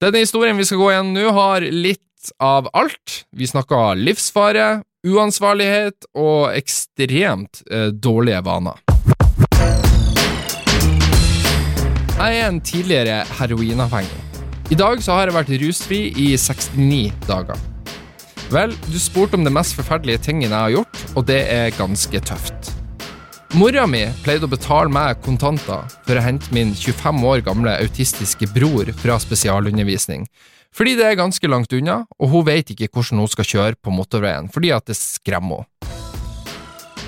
[0.00, 3.22] Denne historien vi skal gå igjen nå, har litt av alt.
[3.36, 8.80] Vi snakker livsfare, uansvarlighet og ekstremt eh, dårlige vaner.
[12.20, 14.26] Jeg er en tidligere heroinavhengig.
[14.70, 17.56] I dag så har jeg vært rusfri i 69 dager.
[18.50, 22.20] Vel, du spurte om det mest forferdelige tingene jeg har gjort, og det er ganske
[22.26, 22.70] tøft.
[23.58, 28.46] Mora mi pleide å betale meg kontanter for å hente min 25 år gamle autistiske
[28.54, 30.28] bror fra spesialundervisning,
[30.74, 33.94] fordi det er ganske langt unna, og hun vet ikke hvordan hun skal kjøre på
[33.94, 35.68] motorveien, fordi at det skremmer henne.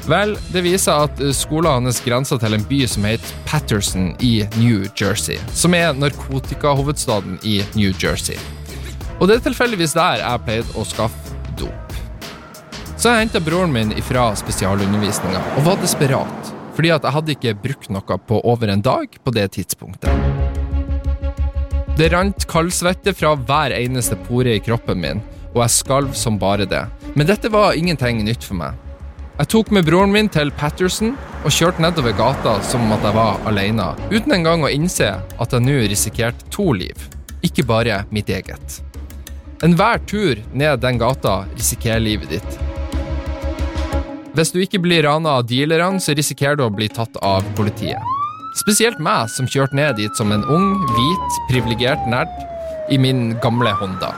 [0.03, 4.83] Vel, det viser at skolen hans grenser til en by som heter Patterson i New
[4.98, 8.35] Jersey, som er narkotikahovedstaden i New Jersey.
[9.20, 11.94] Og det er tilfeldigvis der jeg pleide å skaffe dop.
[12.96, 17.55] Så jeg henta broren min fra spesialundervisninga og var desperat, fordi at jeg hadde ikke
[17.68, 20.62] brukt noe på over en dag på det tidspunktet.
[21.92, 25.18] Det rant kaldsvette fra hver eneste pore i kroppen min,
[25.52, 26.87] og jeg skalv som bare det.
[27.12, 28.78] Men dette var ingenting nytt for meg.
[29.37, 33.16] Jeg tok med broren min til Patterson og kjørte nedover gata som om at jeg
[33.18, 36.96] var alene, uten engang å innse at jeg nå risikerte to liv,
[37.44, 38.81] ikke bare mitt eget.
[39.62, 42.59] Enhver tur ned den gata risikerer livet ditt.
[44.33, 48.00] Hvis du ikke blir rana av dealerne, så risikerer du å bli tatt av politiet.
[48.53, 52.31] Spesielt meg, som kjørte ned dit som en ung, hvit, privilegert nerd
[52.93, 54.12] i min gamle Honda.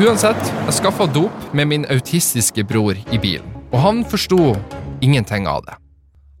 [0.00, 4.54] Uansett, jeg skaffa dop med min autistiske bror i bilen, og han forsto
[5.00, 5.78] ingenting av det.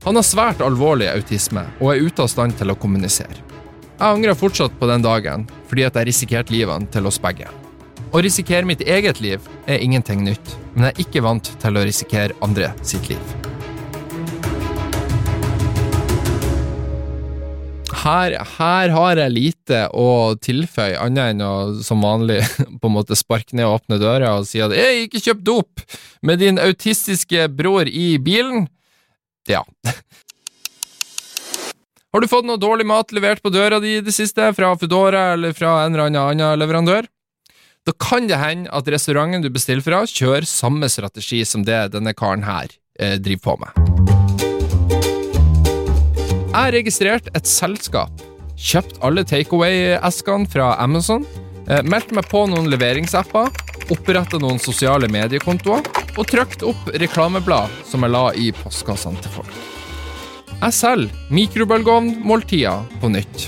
[0.04, 3.42] Han har svært alvorlig autisme og er ute av stand til å kommunisere.
[4.00, 7.48] Jeg angrer fortsatt på den dagen, fordi at jeg risikerte livene til oss begge.
[8.12, 11.84] Å risikere mitt eget liv er ingenting nytt, men jeg er ikke vant til å
[11.86, 13.49] risikere andre sitt liv.
[18.00, 22.40] Her, her, har jeg lite å tilføye, annet enn å som vanlig
[22.80, 25.84] på en måte sparke ned og åpne døra og si at 'jeg ikke kjøpt dop
[26.22, 28.68] med din autistiske bror i bilen'.
[29.48, 29.64] Ja.
[32.10, 35.32] Har du fått noe dårlig mat levert på døra di i det siste, fra Foodora
[35.34, 37.06] eller fra en eller annen leverandør?
[37.86, 42.12] Da kan det hende at restauranten du bestiller fra, kjører samme strategi som det denne
[42.12, 44.19] karen her eh, driver på med.
[46.50, 48.22] Jeg har registrert et selskap,
[48.58, 53.52] kjøpt alle takeaway-eskene fra Amazon, meldte meldt meg på noen leveringsapper,
[53.94, 55.86] oppretta noen sosiale mediekontoer
[56.18, 59.54] og trykte opp reklameblad som jeg la i postkassene til folk.
[60.56, 63.46] Jeg selger mikrobølgeovnmåltider på nytt.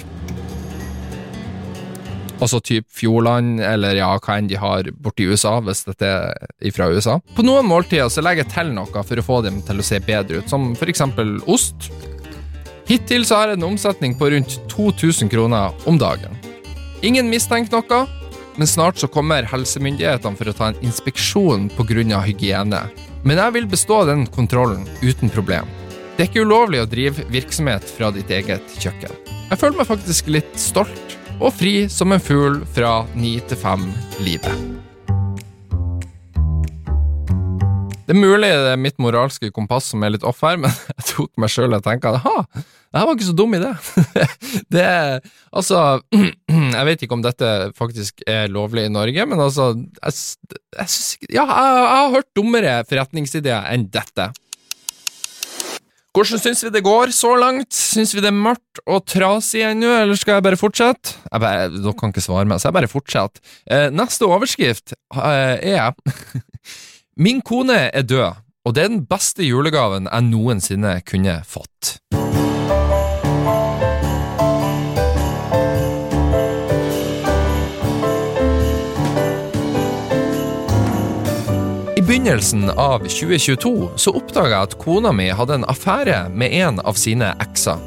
[2.39, 6.87] Altså type Fjordland, eller ja, hva enn de har borti USA, hvis dette er fra
[6.95, 7.19] USA.
[7.35, 9.99] På noen måltider så legger jeg til noe for å få dem til å se
[10.07, 11.91] bedre ut, som for eksempel ost,
[12.89, 16.35] Hittil så har jeg en omsetning på rundt 2000 kroner om dagen.
[17.03, 18.03] Ingen mistenker noe,
[18.57, 22.21] men snart så kommer helsemyndighetene for å ta en inspeksjon pga.
[22.27, 22.83] hygiene.
[23.25, 25.67] Men jeg vil bestå den kontrollen uten problem.
[26.17, 29.15] Det er ikke ulovlig å drive virksomhet fra ditt eget kjøkken.
[29.51, 34.92] Jeg føler meg faktisk litt stolt og fri som en fugl fra ni til fem-livet.
[38.13, 41.05] Det er mulig det er mitt moralske kompass som er litt off her, men jeg
[41.15, 43.71] tok meg sjøl og tenkte at ha, det her var ikke så dum idé.
[44.77, 44.89] det
[45.49, 45.79] Altså,
[46.77, 50.19] jeg vet ikke om dette faktisk er lovlig i Norge, men altså jeg,
[50.77, 51.31] jeg ikke...
[51.39, 54.29] Ja, jeg, jeg har hørt dummere forretningsideer enn dette.
[56.13, 57.73] Hvordan syns vi det går så langt?
[57.73, 61.17] Syns vi det er mørkt og trasig ennå, eller skal jeg bare fortsette?
[61.31, 63.57] Jeg bare, dere kan ikke svare meg, så jeg bare fortsetter.
[63.73, 65.97] Eh, neste overskrift eh, er
[67.17, 71.99] Min kone er død, og det er den beste julegaven jeg noensinne kunne fått.
[81.93, 86.81] I begynnelsen av 2022 så oppdaga jeg at kona mi hadde en affære med en
[86.81, 87.83] av sine ekser.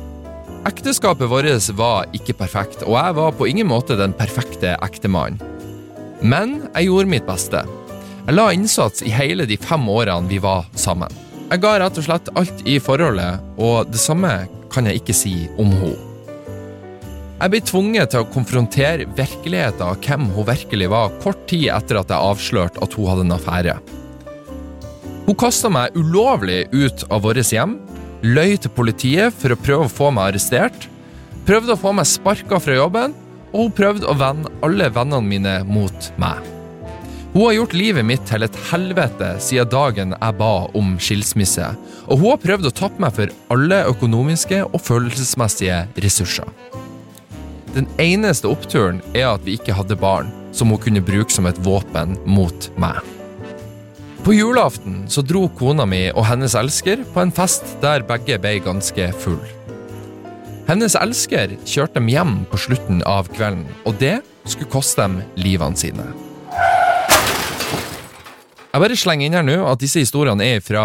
[0.69, 5.41] Ekteskapet vårt var ikke perfekt, og jeg var på ingen måte den perfekte ektemannen.
[6.21, 7.63] Men jeg gjorde mitt beste.
[8.25, 11.11] Jeg la innsats i hele de fem årene vi var sammen.
[11.51, 14.31] Jeg ga rett og slett alt i forholdet, og det samme
[14.73, 15.99] kan jeg ikke si om henne.
[17.35, 21.99] Jeg ble tvunget til å konfrontere virkeligheten av hvem hun virkelig var, kort tid etter
[21.99, 23.77] at jeg avslørte at hun hadde en affære.
[25.27, 27.77] Hun kasta meg ulovlig ut av vårt hjem,
[28.25, 30.89] løy til politiet for å prøve å få meg arrestert,
[31.45, 33.13] prøvde å få meg sparka fra jobben,
[33.53, 36.54] og hun prøvde å vende alle vennene mine mot meg.
[37.35, 41.65] Hun har gjort livet mitt til et helvete siden dagen jeg ba om skilsmisse,
[42.07, 46.47] og hun har prøvd å tappe meg for alle økonomiske og følelsesmessige ressurser.
[47.75, 51.59] Den eneste oppturen er at vi ikke hadde barn som hun kunne bruke som et
[51.65, 53.01] våpen mot meg.
[54.23, 58.61] På julaften så dro kona mi og hennes elsker på en fest der begge ble
[58.63, 59.41] ganske full.
[60.69, 65.75] Hennes elsker kjørte dem hjem på slutten av kvelden, og det skulle koste dem livene
[65.75, 66.07] sine.
[68.75, 70.81] Jeg bare slenger inn her nå at disse historiene er fra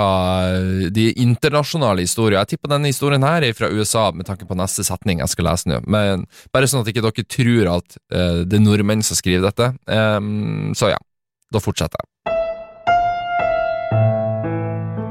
[0.46, 2.36] eh, de internasjonale historier.
[2.38, 5.48] Jeg tipper denne historien her er fra USA, med tanke på neste setning jeg skal
[5.48, 5.80] lese nå.
[5.90, 6.22] Men
[6.54, 9.72] Bare sånn at ikke dere tror at uh, det er nordmenn som skriver dette.
[9.90, 11.02] Um, så ja,
[11.50, 12.06] da fortsetter jeg.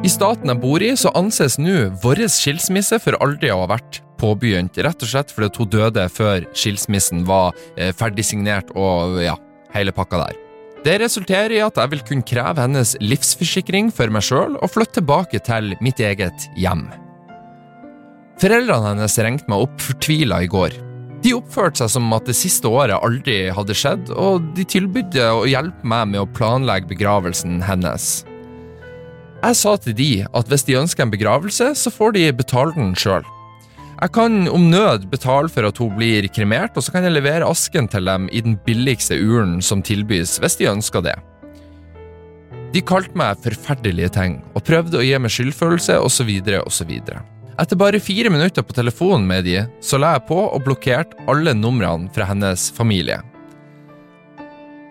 [0.07, 3.99] I staten jeg bor i, så anses nå vår skilsmisse for aldri å ha vært
[4.23, 9.35] påbegynt, rett og slett fordi hun døde før skilsmissen var eh, ferdig signert og ja,
[9.75, 10.45] hele pakka der.
[10.85, 15.01] Det resulterer i at jeg vil kunne kreve hennes livsforsikring for meg sjøl og flytte
[15.01, 16.85] tilbake til mitt eget hjem.
[18.39, 20.77] Foreldrene hennes ringte meg opp fortvila i går.
[21.19, 25.43] De oppførte seg som at det siste året aldri hadde skjedd, og de tilbød å
[25.51, 28.21] hjelpe meg med å planlegge begravelsen hennes.
[29.39, 32.95] Jeg sa til de at hvis de ønsker en begravelse, så får de betale den
[32.99, 33.27] sjøl.
[33.99, 37.47] Jeg kan om nød betale for at hun blir kremert, og så kan jeg levere
[37.47, 41.17] asken til dem i den billigste urnen som tilbys, hvis de ønsker det.
[42.71, 46.31] De kalte meg forferdelige ting, og prøvde å gi meg skyldfølelse, osv.,
[46.61, 46.93] osv.
[47.59, 51.57] Etter bare fire minutter på telefonen med de, så la jeg på og blokkerte alle
[51.57, 53.19] numrene fra hennes familie.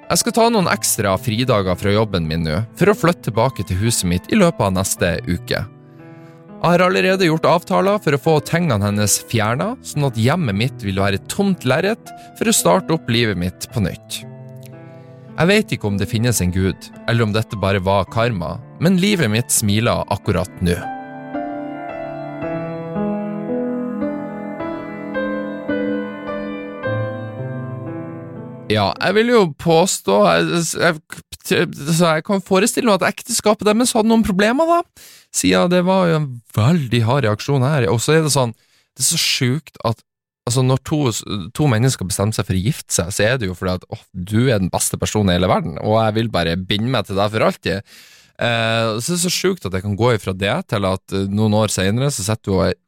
[0.09, 3.81] Jeg skal ta noen ekstra fridager fra jobben min nå, for å flytte tilbake til
[3.87, 5.65] huset mitt i løpet av neste uke.
[6.59, 10.83] Jeg har allerede gjort avtaler for å få tingene hennes fjerna, sånn at hjemmet mitt
[10.83, 14.25] vil være tomt lerret for å starte opp livet mitt på nytt.
[15.39, 18.99] Jeg vet ikke om det finnes en gud, eller om dette bare var karma, men
[18.99, 20.75] livet mitt smiler akkurat nå.
[28.69, 33.95] Ja, jeg vil jo påstå jeg, jeg, så jeg kan forestille meg at ekteskapet deres
[33.97, 37.89] hadde noen problemer, da, siden det var jo en veldig hard reaksjon her.
[37.93, 38.53] Og så er det sånn,
[38.97, 40.05] det er så sjukt at
[40.49, 40.99] altså når to,
[41.57, 44.05] to, mennesker bestemmer seg for å gifte seg, så er det jo fordi at åh,
[44.13, 47.21] du er den beste personen i hele verden, og jeg vil bare binde meg til
[47.21, 47.97] deg for alltid.
[48.39, 51.27] Eh, så det er så sjukt at jeg kan gå ifra det til at eh,
[51.29, 52.79] noen år senere så sitter du og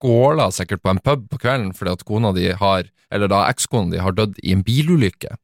[0.00, 3.92] skåler sikkert på en pub på kvelden fordi at kona di har, eller da ekskona
[3.92, 5.36] di har dødd i en bilulykke.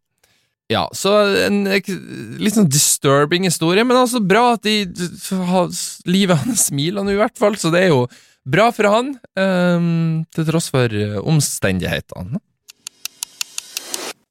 [0.73, 1.13] Ja, så
[1.47, 4.89] en litt sånn disturbing historie, men altså bra at de
[5.53, 5.69] har
[6.11, 8.01] livet hans smiler nå, i hvert fall, så det er jo
[8.47, 12.43] bra for han, um, til tross for uh, omstendighetene.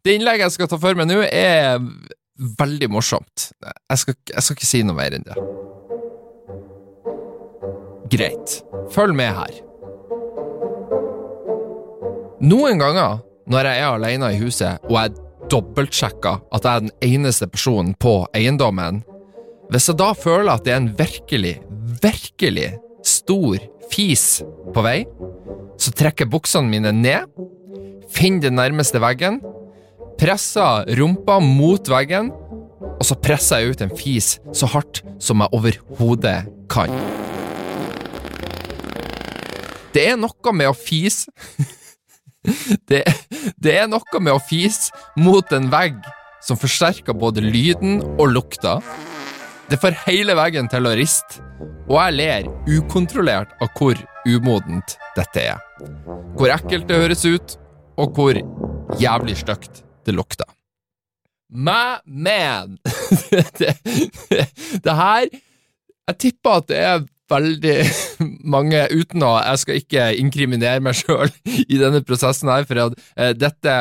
[0.05, 1.79] Det innlegget jeg skal ta for meg nå, er
[2.59, 3.49] veldig morsomt.
[3.63, 5.39] Jeg skal, jeg skal ikke si noe mer enn det.
[8.11, 8.59] Greit,
[8.93, 9.64] følg med her.
[12.43, 15.13] Noen ganger når jeg er alene i huset og jeg
[15.51, 19.03] dobbeltsjekker at jeg er den eneste personen på eiendommen.
[19.71, 21.53] Hvis jeg da føler at det er en virkelig,
[22.03, 22.73] virkelig
[23.05, 23.61] stor
[23.91, 24.41] fis
[24.73, 25.05] på vei,
[25.79, 27.29] så trekker jeg buksene mine ned,
[28.11, 29.39] finner den nærmeste veggen,
[30.19, 32.33] presser rumpa mot veggen,
[32.95, 36.37] og så presser jeg ut en fis så hardt som jeg overhodet
[36.71, 36.91] kan.
[39.95, 41.31] Det er noe med å fise
[42.89, 43.03] det,
[43.57, 45.97] det, er noe med å fise mot en vegg
[46.45, 48.77] som forsterker både lyden og lukta.
[49.69, 51.41] Det får hele veggen til å riste,
[51.89, 55.63] og jeg ler ukontrollert av hvor umodent dette er.
[56.37, 57.57] Hvor ekkelt det høres ut,
[57.97, 58.37] og hvor
[58.99, 60.47] jævlig stygt det lukter.
[61.49, 62.77] My man!
[63.31, 63.75] det,
[64.29, 64.47] det,
[64.83, 67.77] det her Jeg tipper at det er veldig
[68.55, 71.31] mange, uten å Jeg skal ikke inkriminere meg sjøl
[71.73, 73.79] i denne prosessen her, for at, eh, dette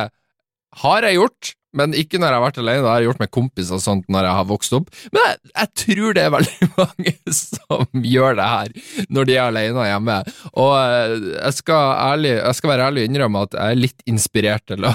[0.84, 2.82] har jeg gjort, men ikke når jeg har vært alene.
[2.84, 4.92] Det har jeg gjort med kompiser og sånt når jeg har vokst opp.
[5.14, 9.44] Men jeg, jeg tror det er veldig mange som gjør det her når de er
[9.48, 10.20] alene hjemme.
[10.52, 14.08] Og eh, jeg skal, ærlig, jeg skal være ærlig og innrømme at jeg er litt
[14.10, 14.94] inspirert til å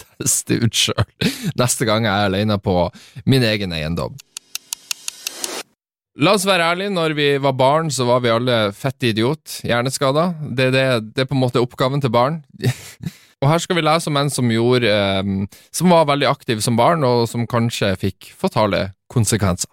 [0.00, 1.04] teste ut sjøl
[1.58, 2.74] neste gang jeg er alene på
[3.30, 4.18] min egen eiendom.
[6.18, 10.32] La oss være ærlige, når vi var barn, så var vi alle fette idiot, hjerneskada.
[10.42, 10.82] Det, det,
[11.14, 12.40] det, er på en måte oppgaven til barn.
[13.40, 15.30] og her skal vi lese om en som gjorde eh,
[15.70, 19.70] Som var veldig aktiv som barn, og som kanskje fikk fatale konsekvenser.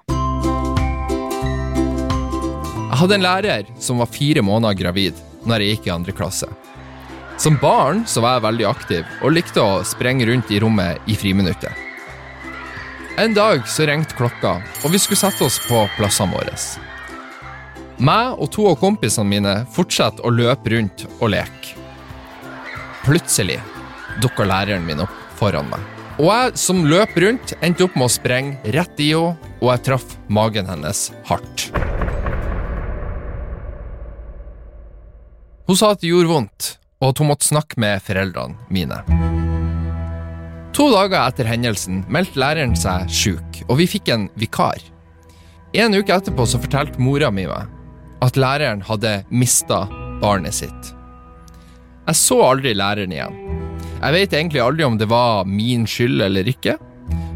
[2.86, 5.18] Jeg hadde en lærer som var fire måneder gravid
[5.50, 6.52] når jeg gikk i andre klasse.
[7.42, 11.18] Som barn så var jeg veldig aktiv og likte å sprenge rundt i rommet i
[11.18, 11.87] friminuttet.
[13.20, 16.54] En dag så ringte klokka, og vi skulle sette oss på plassene våre.
[17.98, 21.74] Meg og to av kompisene mine fortsetter å løpe rundt og leke.
[23.08, 23.58] Plutselig
[24.22, 25.82] dukka læreren min opp foran meg.
[26.22, 29.86] Og jeg som løp rundt, endte opp med å sprenge rett i henne, og jeg
[29.90, 31.72] traff magen hennes hardt.
[35.66, 39.57] Hun sa at det gjorde vondt, og at hun måtte snakke med foreldrene mine.
[40.78, 44.78] To dager etter hendelsen meldte læreren seg sjuk, og vi fikk en vikar.
[45.74, 47.72] En uke etterpå så fortalte mora mi meg
[48.22, 49.88] at læreren hadde mista
[50.22, 50.92] barnet sitt.
[52.06, 53.40] Jeg så aldri læreren igjen.
[53.98, 56.78] Jeg vet egentlig aldri om det var min skyld eller ikke,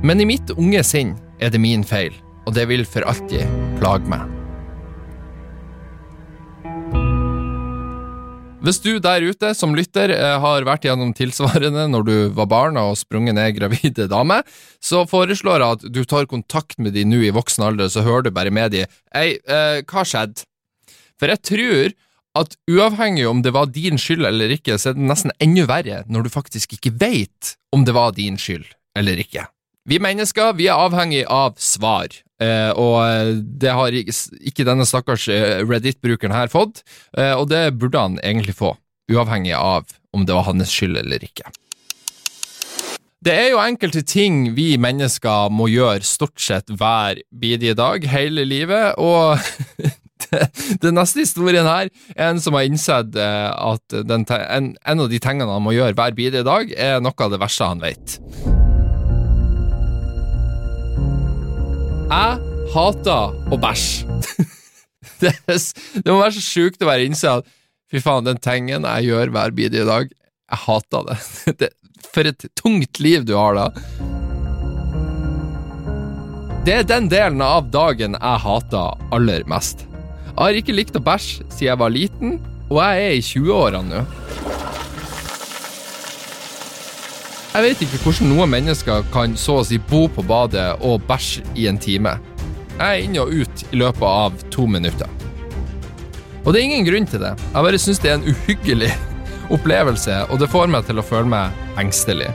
[0.06, 2.14] men i mitt unge sinn er det min feil,
[2.46, 3.50] og det vil for alltid
[3.82, 4.41] plage meg.
[8.62, 12.78] Hvis du der ute som lytter eh, har vært gjennom tilsvarende når du var barn
[12.78, 14.38] og sprunget ned gravide dame,
[14.78, 18.28] så foreslår jeg at du tar kontakt med de nå i voksen alder, så hører
[18.28, 18.84] du bare med de
[19.18, 20.46] Ei, eh, hva skjedde?
[21.18, 21.96] For jeg tror
[22.38, 26.04] at uavhengig om det var din skyld eller ikke, så er det nesten enda verre
[26.06, 29.48] når du faktisk ikke veit om det var din skyld eller ikke.
[29.90, 35.64] Vi mennesker vi er avhengig av svar, eh, og det har ikke denne stakkars eh,
[35.66, 36.84] Reddit-brukeren her fått,
[37.18, 38.76] eh, og det burde han egentlig få,
[39.10, 41.50] uavhengig av om det var hans skyld eller ikke.
[43.22, 48.46] Det er jo enkelte ting vi mennesker må gjøre stort sett hver bidige dag, hele
[48.46, 49.42] livet, og
[50.86, 55.22] den neste historien her er en som har innsett at den, en, en, av de
[55.22, 58.20] tingene han må gjøre hver bidige dag, er noe av det verste han vet.
[62.12, 62.40] Jeg
[62.74, 64.04] hater å bæsje.
[65.24, 65.32] det,
[66.10, 67.38] må være så sjukt å være innse
[67.92, 71.18] fy faen, den tingen jeg gjør hver bidige dag, jeg hater det.
[71.62, 71.72] det.
[72.12, 73.70] For et tungt liv du har da.
[76.68, 79.88] Det er den delen av dagen jeg hater aller mest.
[80.34, 84.02] Jeg har ikke likt å bæsje siden jeg var liten, og jeg er i 20-årene
[84.04, 84.51] nå.
[87.52, 91.42] Jeg vet ikke hvordan noen mennesker kan så å si bo på badet og bæsje
[91.60, 92.14] i en time.
[92.78, 95.10] Jeg er inn og ut i løpet av to minutter.
[96.46, 97.34] Og det er ingen grunn til det.
[97.42, 98.94] Jeg bare syns det er en uhyggelig
[99.58, 102.30] opplevelse, og det får meg til å føle meg engstelig.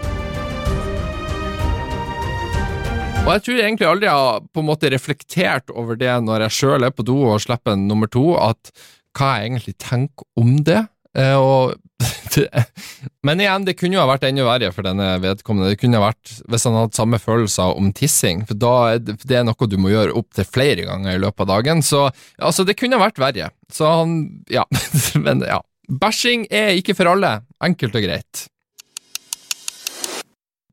[3.25, 6.59] Og jeg tror egentlig aldri jeg har på en måte reflektert over det når jeg
[6.59, 8.69] sjøl er på do og slipper en nummer to, at
[9.17, 10.85] hva jeg egentlig tenker om det.
[11.17, 11.81] Eh, og
[13.27, 15.73] Men igjen, det kunne jo ha vært enda verre for denne vedkommende.
[15.73, 19.19] Det kunne ha vært hvis han hadde samme følelser om tissing, for da er det,
[19.25, 21.85] det er noe du må gjøre opptil flere ganger i løpet av dagen.
[21.87, 23.53] Så altså, det kunne ha vært verre.
[23.73, 24.19] Så han
[24.53, 24.67] Ja.
[25.27, 25.63] Men ja.
[25.87, 27.41] Bæsjing er ikke for alle.
[27.63, 28.47] Enkelt og greit.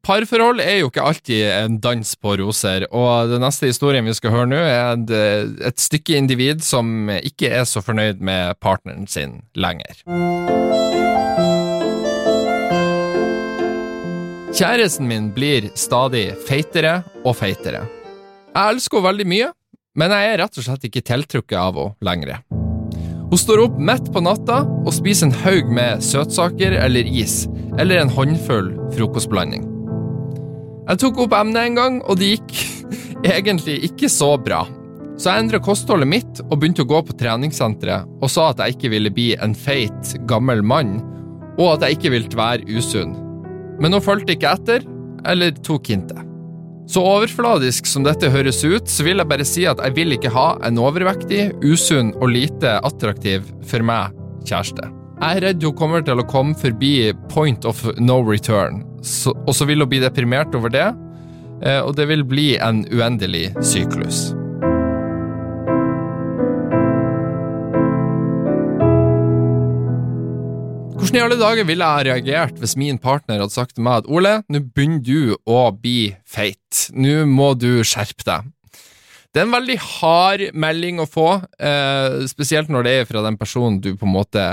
[0.04, 4.34] Parforhold er jo ikke alltid en dans på roser, og den neste historien vi skal
[4.34, 4.98] høre nå, er
[5.70, 10.04] et, stykke individ som ikke er så fornøyd med partneren sin lenger.
[14.54, 17.88] Kjæresten min blir stadig feitere og feitere.
[18.54, 19.47] Jeg elsker henne veldig mye,
[19.97, 22.43] men jeg er rett og slett ikke tiltrukket av henne lenger.
[23.32, 27.47] Hun står opp midt på natta og spiser en haug med søtsaker eller is,
[27.82, 29.66] eller en håndfull frokostblanding.
[30.84, 32.54] Jeg tok opp emnet en gang, og det gikk
[33.39, 34.68] egentlig ikke så bra.
[35.18, 38.78] Så jeg endra kostholdet mitt og begynte å gå på treningssenteret og sa at jeg
[38.78, 40.99] ikke ville bli en feit, gammel mann,
[41.58, 43.23] og at jeg ikke ville være usunn.
[43.82, 44.86] Men hun fulgte ikke etter,
[45.30, 46.20] eller tok hintet.
[46.90, 50.34] Så overfladisk som dette høres ut, så vil jeg bare si at jeg vil ikke
[50.34, 54.12] ha en overvektig, usunn og lite attraktiv, for meg,
[54.44, 54.90] kjæreste.
[55.24, 59.56] Jeg er redd hun kommer til å komme forbi point of no return, så, og
[59.56, 60.90] så vil hun bli deprimert over det,
[61.64, 64.34] eh, og det vil bli en uendelig syklus.
[71.04, 74.06] Hvordan i alle dager ville jeg reagert hvis min partner hadde sagt til meg at
[74.08, 78.45] Ole, nå begynner du å bli feit, nå må du skjerpe deg.
[79.36, 83.36] Det er en veldig hard melding å få, eh, spesielt når det er fra den
[83.36, 84.45] personen du på en måte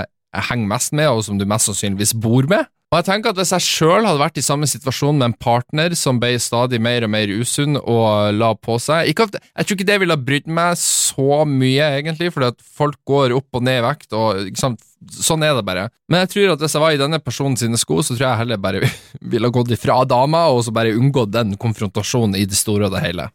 [0.49, 2.67] henger mest med, og som du mest sannsynligvis bor med.
[2.91, 5.95] Og jeg tenker at Hvis jeg sjøl hadde vært i samme situasjon med en partner
[5.95, 9.87] som ble stadig mer og mer usunn og la på seg at, Jeg tror ikke
[9.87, 13.85] det ville brydd meg så mye, egentlig, fordi at folk går opp og ned i
[13.85, 14.11] vekt.
[14.11, 15.87] og Sånn er det bare.
[16.11, 18.41] Men jeg tror at hvis jeg var i denne personen sine sko, så tror jeg
[18.43, 18.83] heller bare
[19.33, 23.05] ville gått ifra dama og så bare unngått den konfrontasjonen i det store og det
[23.07, 23.31] hele.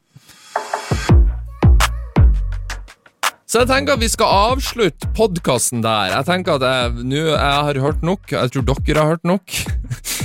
[3.57, 6.11] Så jeg tenker at vi skal avslutte podkasten der.
[6.11, 8.27] Jeg tenker at jeg, nå jeg har hørt nok.
[8.29, 9.55] Jeg tror dere har hørt nok.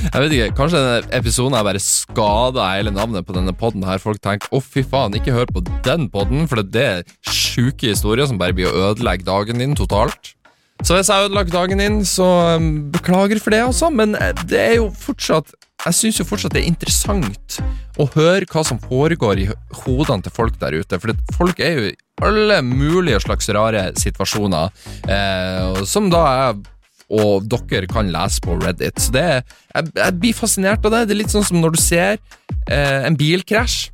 [0.02, 3.88] Jeg vet ikke, Kanskje denne episoden jeg bare skada hele navnet på denne poden.
[4.04, 7.94] Folk tenker 'å, oh, fy faen, ikke hør på den poden', for det er sjuke
[7.94, 10.36] historier som bare blir å ødelegge dagen din totalt.
[10.82, 12.28] Så hvis jeg har ødelagt dagen din, så
[12.58, 13.92] um, beklager for det, altså.
[13.94, 15.54] Men eh, det er jo fortsatt
[15.86, 17.56] Jeg syns jo fortsatt det er interessant
[17.98, 19.48] å høre hva som foregår i
[19.84, 21.00] hodene til folk der ute.
[21.02, 24.70] For folk er jo i alle mulige slags rare situasjoner,
[25.10, 26.62] eh, som da jeg
[27.12, 29.02] og dere kan lese på Reddit.
[29.02, 31.08] Så det jeg, jeg, blir fascinert av det.
[31.10, 32.14] Det er litt sånn som når du ser
[32.70, 33.90] eh, en bilkrasj.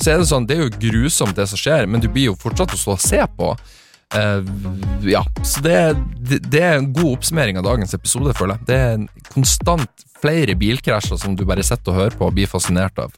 [0.00, 2.38] Så er det sånn, det er jo grusomt, det som skjer, men du blir jo
[2.38, 3.52] fortsatt å stå og se på.
[4.14, 4.46] Uh,
[5.02, 5.76] ja, så det,
[6.22, 8.68] det, det, er en god oppsummering av dagens episode, føler jeg.
[8.68, 12.98] Det er konstant flere bilkrasjer som du bare sitter og hører på og blir fascinert
[13.02, 13.16] av.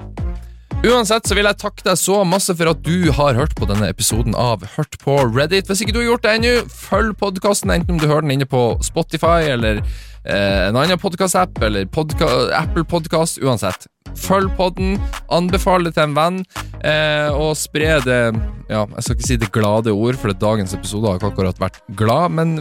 [0.78, 3.88] Uansett så vil jeg takke deg så masse for at du har hørt på denne
[3.90, 5.66] episoden av Hørt på Reddit.
[5.66, 8.46] Hvis ikke du har gjort det ennå, følg podkasten, enten om du hører den inne
[8.46, 9.88] på Spotify eller eh,
[10.28, 12.26] en annen podkastapp eller podka
[12.58, 13.40] Apple Podkast.
[13.40, 13.86] Uansett,
[14.18, 14.98] følg podden,
[15.32, 16.40] anbefal det til en venn,
[16.84, 18.20] eh, og spre det
[18.68, 21.80] Ja, jeg skal ikke si det glade ord, for dagens episode har ikke akkurat vært
[21.96, 22.58] glad, men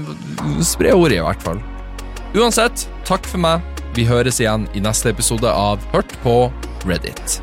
[0.64, 1.60] spre ordet, i hvert fall.
[2.38, 3.84] Uansett, takk for meg.
[3.98, 6.40] Vi høres igjen i neste episode av Hørt på
[6.88, 7.42] Reddit.